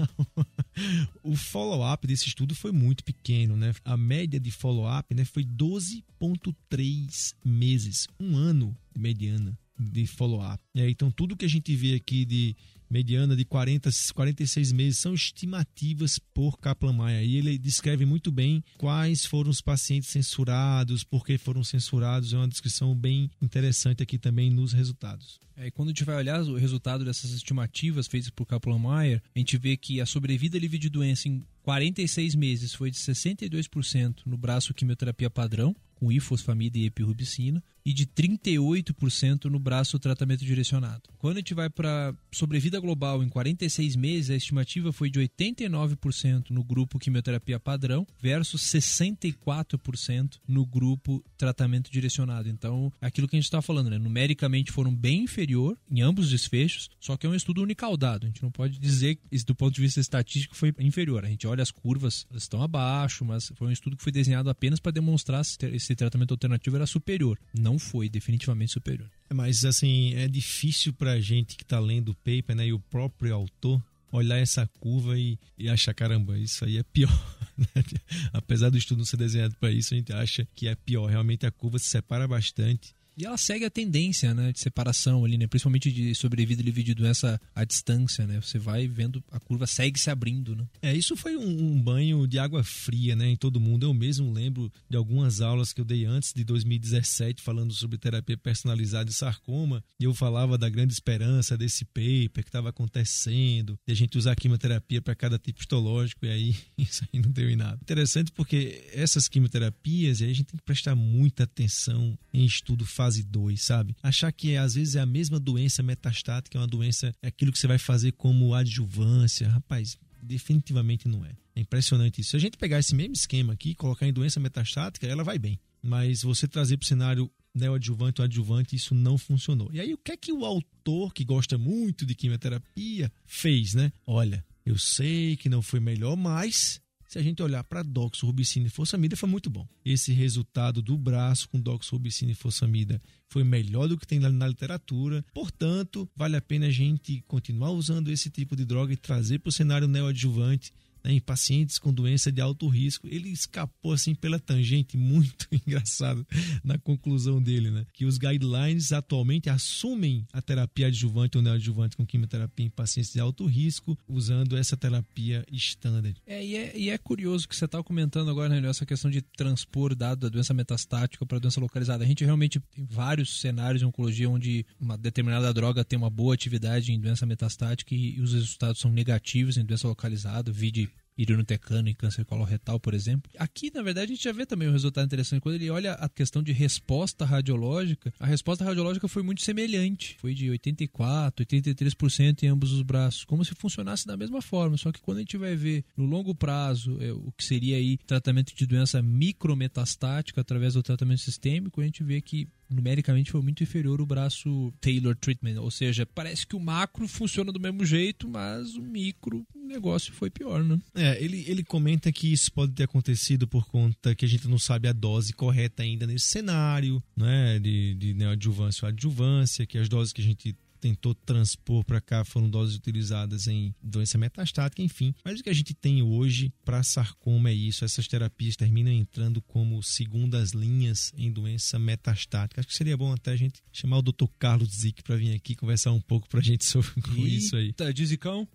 o 1.22 1.36
follow-up 1.36 2.06
desse 2.06 2.28
estudo 2.28 2.54
foi 2.54 2.72
muito 2.72 3.04
pequeno, 3.04 3.56
né? 3.56 3.74
A 3.84 3.96
média 3.96 4.40
de 4.40 4.50
follow-up 4.50 5.14
né, 5.14 5.24
foi 5.24 5.44
12,3 5.44 7.34
meses, 7.44 8.08
um 8.18 8.36
ano 8.36 8.76
de 8.94 9.00
mediana 9.00 9.58
de 9.78 10.06
follow-up. 10.06 10.62
É, 10.74 10.88
então, 10.88 11.10
tudo 11.10 11.36
que 11.36 11.44
a 11.44 11.48
gente 11.48 11.74
vê 11.74 11.94
aqui 11.94 12.24
de 12.24 12.56
mediana 12.92 13.34
de 13.34 13.44
40, 13.44 13.90
46 14.14 14.70
meses 14.72 14.98
são 14.98 15.14
estimativas 15.14 16.18
por 16.18 16.58
Kaplan-Meier. 16.58 17.24
E 17.24 17.36
ele 17.36 17.58
descreve 17.58 18.04
muito 18.04 18.30
bem 18.30 18.62
quais 18.76 19.24
foram 19.24 19.50
os 19.50 19.62
pacientes 19.62 20.10
censurados, 20.10 21.02
por 21.02 21.24
que 21.24 21.38
foram 21.38 21.64
censurados. 21.64 22.34
É 22.34 22.36
uma 22.36 22.46
descrição 22.46 22.94
bem 22.94 23.30
interessante 23.40 24.02
aqui 24.02 24.18
também 24.18 24.50
nos 24.50 24.72
resultados. 24.72 25.40
É, 25.56 25.70
quando 25.70 25.88
a 25.88 25.92
gente 25.92 26.04
vai 26.04 26.16
olhar 26.16 26.40
o 26.42 26.56
resultado 26.56 27.04
dessas 27.04 27.30
estimativas 27.32 28.06
feitas 28.06 28.30
por 28.30 28.46
Kaplan-Meier, 28.46 29.22
a 29.34 29.38
gente 29.38 29.56
vê 29.56 29.76
que 29.76 30.00
a 30.00 30.06
sobrevida 30.06 30.58
livre 30.58 30.78
de 30.78 30.88
doença 30.88 31.28
em 31.28 31.42
46 31.62 32.34
meses 32.34 32.74
foi 32.74 32.90
de 32.90 32.98
62% 32.98 34.20
no 34.26 34.36
braço 34.36 34.74
quimioterapia 34.74 35.30
padrão, 35.30 35.74
com 36.02 36.10
ifosfamida 36.10 36.76
e 36.78 36.86
epirubicina, 36.86 37.62
e 37.84 37.92
de 37.92 38.06
38% 38.06 39.44
no 39.44 39.58
braço 39.58 39.98
tratamento 39.98 40.44
direcionado. 40.44 41.02
Quando 41.18 41.36
a 41.36 41.40
gente 41.40 41.54
vai 41.54 41.68
para 41.70 42.14
sobrevida 42.32 42.80
global 42.80 43.22
em 43.22 43.28
46 43.28 43.96
meses, 43.96 44.30
a 44.30 44.36
estimativa 44.36 44.92
foi 44.92 45.10
de 45.10 45.20
89% 45.20 46.50
no 46.50 46.64
grupo 46.64 46.98
quimioterapia 46.98 47.58
padrão 47.60 48.06
versus 48.20 48.62
64% 48.62 50.38
no 50.46 50.64
grupo 50.66 51.24
tratamento 51.36 51.90
direcionado. 51.90 52.48
Então, 52.48 52.92
aquilo 53.00 53.28
que 53.28 53.36
a 53.36 53.38
gente 53.38 53.46
está 53.46 53.62
falando, 53.62 53.90
né? 53.90 53.98
numericamente 53.98 54.72
foram 54.72 54.94
bem 54.94 55.22
inferior 55.24 55.76
em 55.90 56.00
ambos 56.00 56.26
os 56.26 56.30
desfechos, 56.30 56.88
só 57.00 57.16
que 57.16 57.26
é 57.26 57.28
um 57.28 57.34
estudo 57.34 57.62
unicaudado. 57.62 58.26
A 58.26 58.28
gente 58.28 58.42
não 58.42 58.50
pode 58.50 58.78
dizer 58.78 59.16
que 59.16 59.44
do 59.44 59.54
ponto 59.54 59.74
de 59.74 59.80
vista 59.80 60.00
estatístico 60.00 60.56
foi 60.56 60.74
inferior. 60.78 61.24
A 61.24 61.28
gente 61.28 61.46
olha 61.46 61.62
as 61.62 61.70
curvas, 61.70 62.26
elas 62.30 62.44
estão 62.44 62.62
abaixo, 62.62 63.24
mas 63.24 63.52
foi 63.56 63.68
um 63.68 63.72
estudo 63.72 63.96
que 63.96 64.02
foi 64.02 64.12
desenhado 64.12 64.50
apenas 64.50 64.78
para 64.78 64.92
demonstrar 64.92 65.44
se 65.44 65.91
esse 65.92 65.98
tratamento 65.98 66.32
alternativo 66.32 66.76
era 66.76 66.86
superior. 66.86 67.38
Não 67.52 67.78
foi 67.78 68.08
definitivamente 68.08 68.72
superior. 68.72 69.10
Mas 69.32 69.64
assim, 69.64 70.14
é 70.14 70.28
difícil 70.28 70.92
para 70.92 71.12
a 71.12 71.20
gente 71.20 71.56
que 71.56 71.62
está 71.62 71.78
lendo 71.78 72.10
o 72.10 72.14
paper, 72.16 72.56
né, 72.56 72.66
e 72.66 72.72
o 72.72 72.78
próprio 72.78 73.34
autor 73.34 73.82
olhar 74.10 74.38
essa 74.38 74.66
curva 74.78 75.18
e, 75.18 75.38
e 75.58 75.68
achar, 75.70 75.94
caramba, 75.94 76.38
isso 76.38 76.64
aí 76.64 76.78
é 76.78 76.82
pior. 76.82 77.10
Né? 77.54 77.84
Apesar 78.32 78.70
do 78.70 78.78
estudo 78.78 78.98
não 79.00 79.04
ser 79.04 79.18
desenhado 79.18 79.54
para 79.60 79.70
isso, 79.70 79.92
a 79.92 79.96
gente 79.96 80.10
acha 80.10 80.48
que 80.54 80.66
é 80.66 80.74
pior. 80.74 81.06
Realmente 81.06 81.44
a 81.44 81.50
curva 81.50 81.78
se 81.78 81.84
separa 81.84 82.26
bastante 82.26 82.94
e 83.16 83.24
ela 83.24 83.36
segue 83.36 83.64
a 83.64 83.70
tendência, 83.70 84.34
né, 84.34 84.52
de 84.52 84.60
separação 84.60 85.24
ali, 85.24 85.36
né, 85.36 85.46
principalmente 85.46 85.92
de 85.92 86.14
sobrevida 86.14 86.62
livre 86.62 86.82
de 86.82 86.94
doença 86.94 87.40
à 87.54 87.64
distância, 87.64 88.26
né? 88.26 88.40
Você 88.40 88.58
vai 88.58 88.86
vendo 88.86 89.22
a 89.30 89.38
curva 89.38 89.66
segue 89.66 89.98
se 89.98 90.10
abrindo, 90.10 90.56
né? 90.56 90.66
É, 90.80 90.94
isso 90.94 91.16
foi 91.16 91.36
um, 91.36 91.72
um, 91.72 91.82
banho 91.82 92.26
de 92.26 92.38
água 92.38 92.62
fria, 92.64 93.14
né, 93.14 93.28
em 93.28 93.36
todo 93.36 93.60
mundo. 93.60 93.84
Eu 93.84 93.94
mesmo 93.94 94.32
lembro 94.32 94.72
de 94.88 94.96
algumas 94.96 95.40
aulas 95.40 95.72
que 95.72 95.80
eu 95.80 95.84
dei 95.84 96.04
antes 96.04 96.32
de 96.32 96.44
2017 96.44 97.42
falando 97.42 97.72
sobre 97.72 97.98
terapia 97.98 98.36
personalizada 98.36 99.06
de 99.06 99.14
sarcoma, 99.14 99.84
e 99.98 100.04
eu 100.04 100.14
falava 100.14 100.56
da 100.56 100.68
grande 100.68 100.92
esperança 100.92 101.56
desse 101.56 101.84
paper 101.84 102.42
que 102.42 102.48
estava 102.48 102.70
acontecendo, 102.70 103.78
de 103.86 103.92
a 103.92 103.96
gente 103.96 104.16
usar 104.16 104.34
quimioterapia 104.36 105.02
para 105.02 105.14
cada 105.14 105.38
tipo 105.38 105.60
histológico, 105.60 106.26
e 106.26 106.30
aí 106.30 106.56
isso 106.78 107.04
aí 107.12 107.20
não 107.20 107.30
deu 107.30 107.50
em 107.50 107.56
nada. 107.56 107.78
Interessante 107.82 108.32
porque 108.32 108.88
essas 108.92 109.28
quimioterapias, 109.28 110.22
aí 110.22 110.30
a 110.30 110.34
gente 110.34 110.46
tem 110.46 110.58
que 110.58 110.64
prestar 110.64 110.94
muita 110.94 111.44
atenção 111.44 112.18
em 112.32 112.44
estudo 112.44 112.84
fase 113.12 113.22
2, 113.22 113.62
sabe? 113.62 113.96
Achar 114.02 114.32
que 114.32 114.52
é, 114.52 114.58
às 114.58 114.74
vezes 114.74 114.96
é 114.96 115.00
a 115.00 115.06
mesma 115.06 115.38
doença 115.38 115.82
metastática, 115.82 116.56
é 116.56 116.60
uma 116.60 116.66
doença, 116.66 117.14
é 117.20 117.28
aquilo 117.28 117.52
que 117.52 117.58
você 117.58 117.66
vai 117.66 117.78
fazer 117.78 118.12
como 118.12 118.54
adjuvância. 118.54 119.48
Rapaz, 119.48 119.98
definitivamente 120.22 121.06
não 121.06 121.24
é. 121.24 121.32
É 121.54 121.60
impressionante 121.60 122.20
isso. 122.20 122.30
Se 122.30 122.36
a 122.36 122.40
gente 122.40 122.56
pegar 122.56 122.78
esse 122.78 122.94
mesmo 122.94 123.12
esquema 123.12 123.52
aqui 123.52 123.74
colocar 123.74 124.06
em 124.06 124.12
doença 124.12 124.40
metastática, 124.40 125.06
ela 125.06 125.22
vai 125.22 125.38
bem. 125.38 125.60
Mas 125.82 126.22
você 126.22 126.48
trazer 126.48 126.78
para 126.78 126.84
o 126.84 126.88
cenário 126.88 127.30
neoadjuvante 127.54 128.22
ou 128.22 128.24
adjuvante, 128.24 128.74
isso 128.74 128.94
não 128.94 129.18
funcionou. 129.18 129.68
E 129.72 129.80
aí, 129.80 129.92
o 129.92 129.98
que 129.98 130.12
é 130.12 130.16
que 130.16 130.32
o 130.32 130.44
autor, 130.44 131.12
que 131.12 131.24
gosta 131.24 131.58
muito 131.58 132.06
de 132.06 132.14
quimioterapia, 132.14 133.12
fez, 133.26 133.74
né? 133.74 133.92
Olha, 134.06 134.42
eu 134.64 134.78
sei 134.78 135.36
que 135.36 135.50
não 135.50 135.60
foi 135.60 135.80
melhor, 135.80 136.16
mas 136.16 136.80
se 137.12 137.18
a 137.18 137.22
gente 137.22 137.42
olhar 137.42 137.62
para 137.62 137.82
doxorubicina 137.82 138.68
e 138.68 138.70
fossamida, 138.70 139.14
foi 139.16 139.28
muito 139.28 139.50
bom. 139.50 139.68
Esse 139.84 140.14
resultado 140.14 140.80
do 140.80 140.96
braço 140.96 141.46
com 141.46 141.60
doxorubicina 141.60 142.32
e 142.32 142.34
fossamida 142.34 143.02
foi 143.28 143.44
melhor 143.44 143.86
do 143.86 143.98
que 143.98 144.06
tem 144.06 144.18
na 144.18 144.48
literatura. 144.48 145.22
Portanto, 145.34 146.08
vale 146.16 146.36
a 146.36 146.40
pena 146.40 146.68
a 146.68 146.70
gente 146.70 147.22
continuar 147.28 147.70
usando 147.72 148.08
esse 148.08 148.30
tipo 148.30 148.56
de 148.56 148.64
droga 148.64 148.94
e 148.94 148.96
trazer 148.96 149.40
para 149.40 149.50
o 149.50 149.52
cenário 149.52 149.86
neoadjuvante 149.86 150.72
né, 151.04 151.12
em 151.12 151.20
pacientes 151.20 151.78
com 151.78 151.92
doença 151.92 152.30
de 152.30 152.40
alto 152.40 152.68
risco. 152.68 153.06
Ele 153.08 153.28
escapou 153.28 153.92
assim 153.92 154.14
pela 154.14 154.38
tangente, 154.38 154.96
muito 154.98 155.48
engraçado 155.50 156.26
na 156.64 156.78
conclusão 156.78 157.42
dele, 157.42 157.70
né? 157.70 157.86
Que 157.92 158.04
os 158.04 158.18
guidelines 158.18 158.92
atualmente 158.92 159.50
assumem 159.50 160.26
a 160.32 160.40
terapia 160.40 160.86
adjuvante 160.86 161.36
ou 161.36 161.42
neoadjuvante 161.42 161.96
com 161.96 162.06
quimioterapia 162.06 162.66
em 162.66 162.70
pacientes 162.70 163.12
de 163.12 163.20
alto 163.20 163.46
risco, 163.46 163.98
usando 164.08 164.56
essa 164.56 164.76
terapia 164.76 165.44
standard. 165.50 166.16
É, 166.26 166.44
e 166.44 166.56
é, 166.56 166.78
e 166.78 166.90
é 166.90 166.98
curioso 166.98 167.48
que 167.48 167.56
você 167.56 167.64
estava 167.64 167.84
comentando 167.84 168.30
agora, 168.30 168.48
né, 168.60 168.68
essa 168.68 168.86
questão 168.86 169.10
de 169.10 169.22
transpor 169.22 169.94
dado 169.94 170.20
da 170.20 170.28
doença 170.28 170.54
metastática 170.54 171.24
para 171.26 171.38
doença 171.38 171.60
localizada. 171.60 172.04
A 172.04 172.06
gente 172.06 172.24
realmente 172.24 172.60
tem 172.60 172.84
vários 172.84 173.40
cenários 173.40 173.82
em 173.82 173.86
oncologia 173.86 174.28
onde 174.28 174.64
uma 174.80 174.96
determinada 174.96 175.52
droga 175.52 175.84
tem 175.84 175.98
uma 175.98 176.10
boa 176.10 176.34
atividade 176.34 176.92
em 176.92 177.00
doença 177.00 177.26
metastática 177.26 177.94
e, 177.94 178.16
e 178.16 178.20
os 178.20 178.32
resultados 178.32 178.80
são 178.80 178.90
negativos 178.90 179.56
em 179.56 179.64
doença 179.64 179.88
localizada, 179.88 180.52
vide 180.52 180.88
irinotecano 181.16 181.88
e 181.88 181.94
câncer 181.94 182.24
coloretal, 182.24 182.80
por 182.80 182.94
exemplo. 182.94 183.30
Aqui, 183.38 183.70
na 183.72 183.82
verdade, 183.82 184.12
a 184.12 184.14
gente 184.14 184.24
já 184.24 184.32
vê 184.32 184.46
também 184.46 184.68
um 184.68 184.72
resultado 184.72 185.04
interessante. 185.04 185.40
Quando 185.40 185.56
ele 185.56 185.70
olha 185.70 185.92
a 185.94 186.08
questão 186.08 186.42
de 186.42 186.52
resposta 186.52 187.24
radiológica, 187.24 188.12
a 188.18 188.26
resposta 188.26 188.64
radiológica 188.64 189.06
foi 189.08 189.22
muito 189.22 189.42
semelhante. 189.42 190.16
Foi 190.20 190.34
de 190.34 190.46
84%, 190.46 191.32
83% 191.40 192.42
em 192.42 192.48
ambos 192.48 192.72
os 192.72 192.82
braços. 192.82 193.24
Como 193.24 193.44
se 193.44 193.54
funcionasse 193.54 194.06
da 194.06 194.16
mesma 194.16 194.40
forma. 194.40 194.76
Só 194.76 194.90
que 194.90 195.00
quando 195.00 195.18
a 195.18 195.20
gente 195.20 195.36
vai 195.36 195.54
ver 195.54 195.84
no 195.96 196.06
longo 196.06 196.34
prazo 196.34 196.98
é, 197.00 197.12
o 197.12 197.32
que 197.36 197.44
seria 197.44 197.76
aí 197.76 197.98
tratamento 197.98 198.54
de 198.54 198.66
doença 198.66 199.02
micrometastática 199.02 200.40
através 200.40 200.74
do 200.74 200.82
tratamento 200.82 201.20
sistêmico, 201.20 201.80
a 201.80 201.84
gente 201.84 202.02
vê 202.02 202.20
que 202.20 202.48
numericamente 202.72 203.30
foi 203.30 203.42
muito 203.42 203.62
inferior 203.62 204.00
o 204.00 204.06
braço 204.06 204.72
Taylor 204.80 205.16
Treatment, 205.16 205.60
ou 205.60 205.70
seja, 205.70 206.06
parece 206.06 206.46
que 206.46 206.56
o 206.56 206.60
macro 206.60 207.06
funciona 207.06 207.52
do 207.52 207.60
mesmo 207.60 207.84
jeito, 207.84 208.28
mas 208.28 208.76
o 208.76 208.82
micro 208.82 209.46
o 209.54 209.66
negócio 209.66 210.12
foi 210.12 210.30
pior, 210.30 210.62
né? 210.64 210.78
É, 210.94 211.22
ele, 211.22 211.44
ele 211.46 211.62
comenta 211.62 212.10
que 212.12 212.32
isso 212.32 212.52
pode 212.52 212.72
ter 212.72 212.84
acontecido 212.84 213.46
por 213.46 213.66
conta 213.66 214.14
que 214.14 214.24
a 214.24 214.28
gente 214.28 214.48
não 214.48 214.58
sabe 214.58 214.88
a 214.88 214.92
dose 214.92 215.32
correta 215.32 215.82
ainda 215.82 216.06
nesse 216.06 216.26
cenário, 216.26 217.02
né, 217.16 217.58
de, 217.58 217.94
de 217.94 218.14
neoadjuvância 218.14 218.84
ou 218.84 218.88
adjuvância, 218.88 219.66
que 219.66 219.78
as 219.78 219.88
doses 219.88 220.12
que 220.12 220.20
a 220.20 220.24
gente 220.24 220.56
tentou 220.82 221.14
transpor 221.14 221.84
para 221.84 222.00
cá 222.00 222.24
foram 222.24 222.50
doses 222.50 222.74
utilizadas 222.74 223.46
em 223.46 223.72
doença 223.80 224.18
metastática, 224.18 224.82
enfim. 224.82 225.14
Mas 225.24 225.38
o 225.38 225.42
que 225.44 225.48
a 225.48 225.52
gente 225.52 225.72
tem 225.72 226.02
hoje 226.02 226.52
para 226.64 226.82
sarcoma 226.82 227.50
é 227.50 227.54
isso. 227.54 227.84
Essas 227.84 228.08
terapias 228.08 228.56
terminam 228.56 228.92
entrando 228.92 229.40
como 229.40 229.80
segundas 229.80 230.50
linhas 230.50 231.12
em 231.16 231.30
doença 231.30 231.78
metastática. 231.78 232.60
Acho 232.60 232.68
que 232.68 232.74
seria 232.74 232.96
bom 232.96 233.12
até 233.12 233.30
a 233.30 233.36
gente 233.36 233.62
chamar 233.72 233.98
o 233.98 234.02
Dr. 234.02 234.26
Carlos 234.40 234.70
Zic 234.74 235.04
para 235.04 235.14
vir 235.14 235.36
aqui 235.36 235.54
conversar 235.54 235.92
um 235.92 236.00
pouco 236.00 236.28
para 236.28 236.40
a 236.40 236.42
gente 236.42 236.64
sobre 236.66 236.90
Eita, 236.96 237.28
isso 237.28 237.56
aí. 237.56 237.72
Tá, 237.72 237.92
Dizicão? 237.92 238.48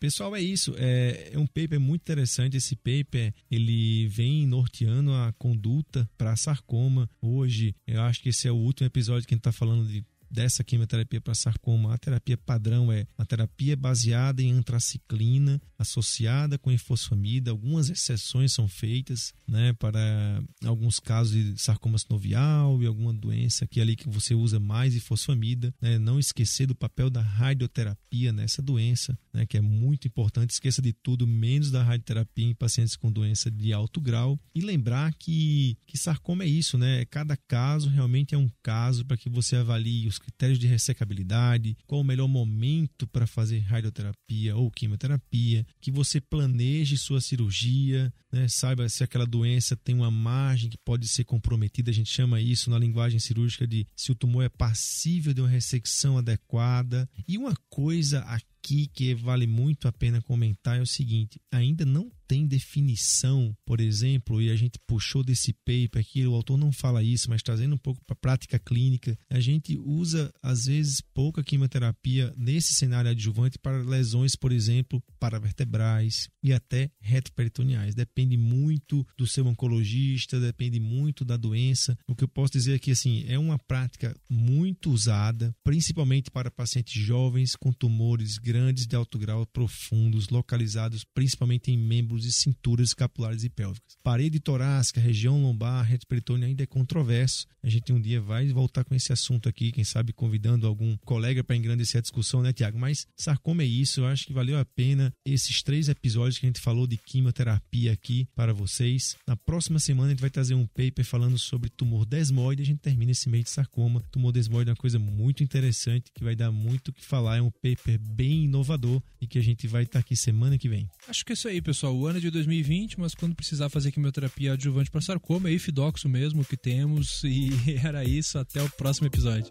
Pessoal, 0.00 0.34
é 0.34 0.42
isso. 0.42 0.74
É, 0.76 1.30
é, 1.32 1.38
um 1.38 1.46
paper 1.46 1.78
muito 1.78 2.02
interessante. 2.02 2.56
Esse 2.56 2.74
paper 2.74 3.32
ele 3.48 4.08
vem 4.08 4.44
norteando 4.44 5.12
a 5.12 5.32
conduta 5.38 6.08
para 6.18 6.34
sarcoma. 6.34 7.08
Hoje, 7.22 7.76
eu 7.86 8.02
acho 8.02 8.20
que 8.20 8.30
esse 8.30 8.48
é 8.48 8.50
o 8.50 8.56
último 8.56 8.86
episódio 8.86 9.28
que 9.28 9.34
a 9.34 9.36
gente 9.36 9.40
está 9.40 9.52
falando 9.52 9.86
de 9.86 10.04
dessa 10.30 10.62
quimioterapia 10.62 11.20
para 11.20 11.34
sarcoma, 11.34 11.92
a 11.92 11.98
terapia 11.98 12.36
padrão 12.36 12.92
é 12.92 13.06
a 13.18 13.24
terapia 13.24 13.76
baseada 13.76 14.42
em 14.42 14.52
antraciclina 14.52 15.60
associada 15.80 16.58
com 16.58 16.70
ifosfamida. 16.70 17.50
Algumas 17.50 17.88
exceções 17.88 18.52
são 18.52 18.68
feitas, 18.68 19.32
né, 19.48 19.72
para 19.72 20.42
alguns 20.64 21.00
casos 21.00 21.32
de 21.32 21.60
sarcoma 21.60 21.98
sinovial 21.98 22.82
e 22.82 22.86
alguma 22.86 23.12
doença 23.12 23.66
que 23.66 23.80
ali 23.80 23.96
que 23.96 24.08
você 24.08 24.34
usa 24.34 24.60
mais 24.60 24.94
ifosfamida, 24.94 25.74
né? 25.80 25.98
Não 25.98 26.18
esquecer 26.18 26.66
do 26.66 26.74
papel 26.74 27.08
da 27.08 27.22
radioterapia 27.22 28.32
nessa 28.32 28.60
doença, 28.60 29.18
né, 29.32 29.46
que 29.46 29.56
é 29.56 29.60
muito 29.60 30.06
importante. 30.06 30.50
Esqueça 30.50 30.82
de 30.82 30.92
tudo 30.92 31.26
menos 31.26 31.70
da 31.70 31.82
radioterapia 31.82 32.46
em 32.46 32.54
pacientes 32.54 32.94
com 32.94 33.10
doença 33.10 33.50
de 33.50 33.72
alto 33.72 34.00
grau 34.00 34.38
e 34.54 34.60
lembrar 34.60 35.12
que 35.14 35.76
que 35.86 35.98
sarcoma 35.98 36.44
é 36.44 36.46
isso, 36.46 36.76
né? 36.78 37.04
Cada 37.06 37.36
caso 37.36 37.88
realmente 37.88 38.34
é 38.34 38.38
um 38.38 38.50
caso 38.62 39.04
para 39.04 39.16
que 39.16 39.28
você 39.28 39.56
avalie 39.56 40.06
os 40.06 40.19
critérios 40.20 40.58
de 40.58 40.66
ressecabilidade, 40.66 41.76
qual 41.86 42.00
o 42.00 42.04
melhor 42.04 42.28
momento 42.28 43.06
para 43.06 43.26
fazer 43.26 43.58
radioterapia 43.60 44.56
ou 44.56 44.70
quimioterapia, 44.70 45.66
que 45.80 45.90
você 45.90 46.20
planeje 46.20 46.96
sua 46.96 47.20
cirurgia, 47.20 48.12
né? 48.32 48.46
saiba 48.48 48.88
se 48.88 49.02
aquela 49.02 49.26
doença 49.26 49.76
tem 49.76 49.94
uma 49.94 50.10
margem 50.10 50.70
que 50.70 50.78
pode 50.78 51.08
ser 51.08 51.24
comprometida, 51.24 51.90
a 51.90 51.94
gente 51.94 52.10
chama 52.10 52.40
isso 52.40 52.70
na 52.70 52.78
linguagem 52.78 53.18
cirúrgica 53.18 53.66
de 53.66 53.86
se 53.96 54.12
o 54.12 54.14
tumor 54.14 54.44
é 54.44 54.48
passível 54.48 55.32
de 55.32 55.40
uma 55.40 55.48
ressecção 55.48 56.18
adequada. 56.18 57.08
E 57.26 57.36
uma 57.36 57.54
coisa 57.68 58.20
aqui 58.20 58.49
que 58.62 59.14
vale 59.14 59.46
muito 59.46 59.88
a 59.88 59.92
pena 59.92 60.22
comentar 60.22 60.78
é 60.78 60.82
o 60.82 60.86
seguinte: 60.86 61.40
ainda 61.50 61.84
não 61.84 62.10
tem 62.30 62.46
definição, 62.46 63.56
por 63.66 63.80
exemplo, 63.80 64.40
e 64.40 64.50
a 64.50 64.54
gente 64.54 64.78
puxou 64.86 65.24
desse 65.24 65.52
paper 65.52 66.00
aqui, 66.00 66.24
o 66.24 66.34
autor 66.34 66.56
não 66.56 66.70
fala 66.70 67.02
isso, 67.02 67.28
mas 67.28 67.42
trazendo 67.42 67.74
um 67.74 67.78
pouco 67.78 68.00
para 68.04 68.14
a 68.14 68.20
prática 68.20 68.56
clínica, 68.56 69.18
a 69.28 69.40
gente 69.40 69.76
usa 69.76 70.32
às 70.40 70.66
vezes 70.66 71.00
pouca 71.12 71.42
quimioterapia 71.42 72.32
nesse 72.36 72.72
cenário 72.74 73.10
adjuvante 73.10 73.58
para 73.58 73.82
lesões, 73.82 74.36
por 74.36 74.52
exemplo, 74.52 75.02
paravertebrais 75.18 76.28
e 76.40 76.52
até 76.52 76.92
retroperitoneais. 77.00 77.96
Depende 77.96 78.36
muito 78.36 79.04
do 79.18 79.26
seu 79.26 79.44
oncologista, 79.44 80.38
depende 80.38 80.78
muito 80.78 81.24
da 81.24 81.36
doença. 81.36 81.98
O 82.06 82.14
que 82.14 82.22
eu 82.22 82.28
posso 82.28 82.52
dizer 82.52 82.74
aqui 82.74 82.92
assim, 82.92 83.24
é 83.26 83.40
uma 83.40 83.58
prática 83.58 84.16
muito 84.28 84.92
usada, 84.92 85.52
principalmente 85.64 86.30
para 86.30 86.48
pacientes 86.48 87.02
jovens 87.02 87.56
com 87.56 87.72
tumores 87.72 88.38
grandes 88.50 88.84
de 88.84 88.96
alto 88.96 89.16
grau 89.16 89.46
profundos, 89.46 90.28
localizados 90.28 91.04
principalmente 91.14 91.70
em 91.70 91.78
membros 91.78 92.24
e 92.24 92.32
cinturas 92.32 92.88
escapulares 92.88 93.44
e 93.44 93.48
pélvicas. 93.48 93.96
Parede 94.02 94.40
torácica, 94.40 95.00
região 95.00 95.40
lombar, 95.40 95.84
reto 95.84 96.04
peritônio 96.04 96.48
ainda 96.48 96.64
é 96.64 96.66
controverso. 96.66 97.46
A 97.62 97.68
gente 97.68 97.92
um 97.92 98.00
dia 98.00 98.20
vai 98.20 98.48
voltar 98.48 98.82
com 98.82 98.92
esse 98.92 99.12
assunto 99.12 99.48
aqui, 99.48 99.70
quem 99.70 99.84
sabe 99.84 100.12
convidando 100.12 100.66
algum 100.66 100.96
colega 101.04 101.44
para 101.44 101.54
engrandecer 101.54 102.00
a 102.00 102.02
discussão, 102.02 102.42
né, 102.42 102.52
Tiago? 102.52 102.76
Mas 102.76 103.06
sarcoma 103.16 103.62
é 103.62 103.66
isso, 103.66 104.00
eu 104.00 104.06
acho 104.06 104.26
que 104.26 104.32
valeu 104.32 104.58
a 104.58 104.64
pena 104.64 105.14
esses 105.24 105.62
três 105.62 105.88
episódios 105.88 106.38
que 106.38 106.46
a 106.46 106.48
gente 106.48 106.60
falou 106.60 106.88
de 106.88 106.96
quimioterapia 106.96 107.92
aqui 107.92 108.26
para 108.34 108.52
vocês. 108.52 109.16
Na 109.28 109.36
próxima 109.36 109.78
semana 109.78 110.08
a 110.08 110.10
gente 110.10 110.20
vai 110.20 110.30
trazer 110.30 110.54
um 110.54 110.66
paper 110.66 111.04
falando 111.04 111.38
sobre 111.38 111.70
tumor 111.70 112.04
desmoide, 112.04 112.62
a 112.62 112.66
gente 112.66 112.80
termina 112.80 113.12
esse 113.12 113.28
mês 113.28 113.44
de 113.44 113.50
sarcoma. 113.50 114.02
Tumor 114.10 114.32
desmoide 114.32 114.70
é 114.70 114.72
uma 114.72 114.76
coisa 114.76 114.98
muito 114.98 115.44
interessante 115.44 116.10
que 116.12 116.24
vai 116.24 116.34
dar 116.34 116.50
muito 116.50 116.88
o 116.88 116.92
que 116.92 117.04
falar, 117.04 117.36
é 117.36 117.42
um 117.42 117.50
paper 117.50 117.98
bem 118.00 118.39
inovador 118.44 119.02
e 119.20 119.26
que 119.26 119.38
a 119.38 119.42
gente 119.42 119.66
vai 119.66 119.84
estar 119.84 119.98
aqui 119.98 120.16
semana 120.16 120.58
que 120.58 120.68
vem. 120.68 120.88
Acho 121.08 121.24
que 121.24 121.32
é 121.32 121.34
isso 121.34 121.48
aí, 121.48 121.60
pessoal. 121.60 121.94
O 121.94 122.06
ano 122.06 122.18
é 122.18 122.20
de 122.20 122.30
2020, 122.30 122.98
mas 122.98 123.14
quando 123.14 123.34
precisar 123.34 123.68
fazer 123.68 123.92
quimioterapia 123.92 124.52
adjuvante 124.52 124.90
para 124.90 125.00
sarcoma, 125.00 125.48
é 125.48 125.52
ifidoxo 125.52 126.08
mesmo 126.08 126.44
que 126.44 126.56
temos. 126.56 127.22
E 127.24 127.50
era 127.84 128.04
isso. 128.04 128.38
Até 128.38 128.62
o 128.62 128.70
próximo 128.70 129.06
episódio. 129.06 129.50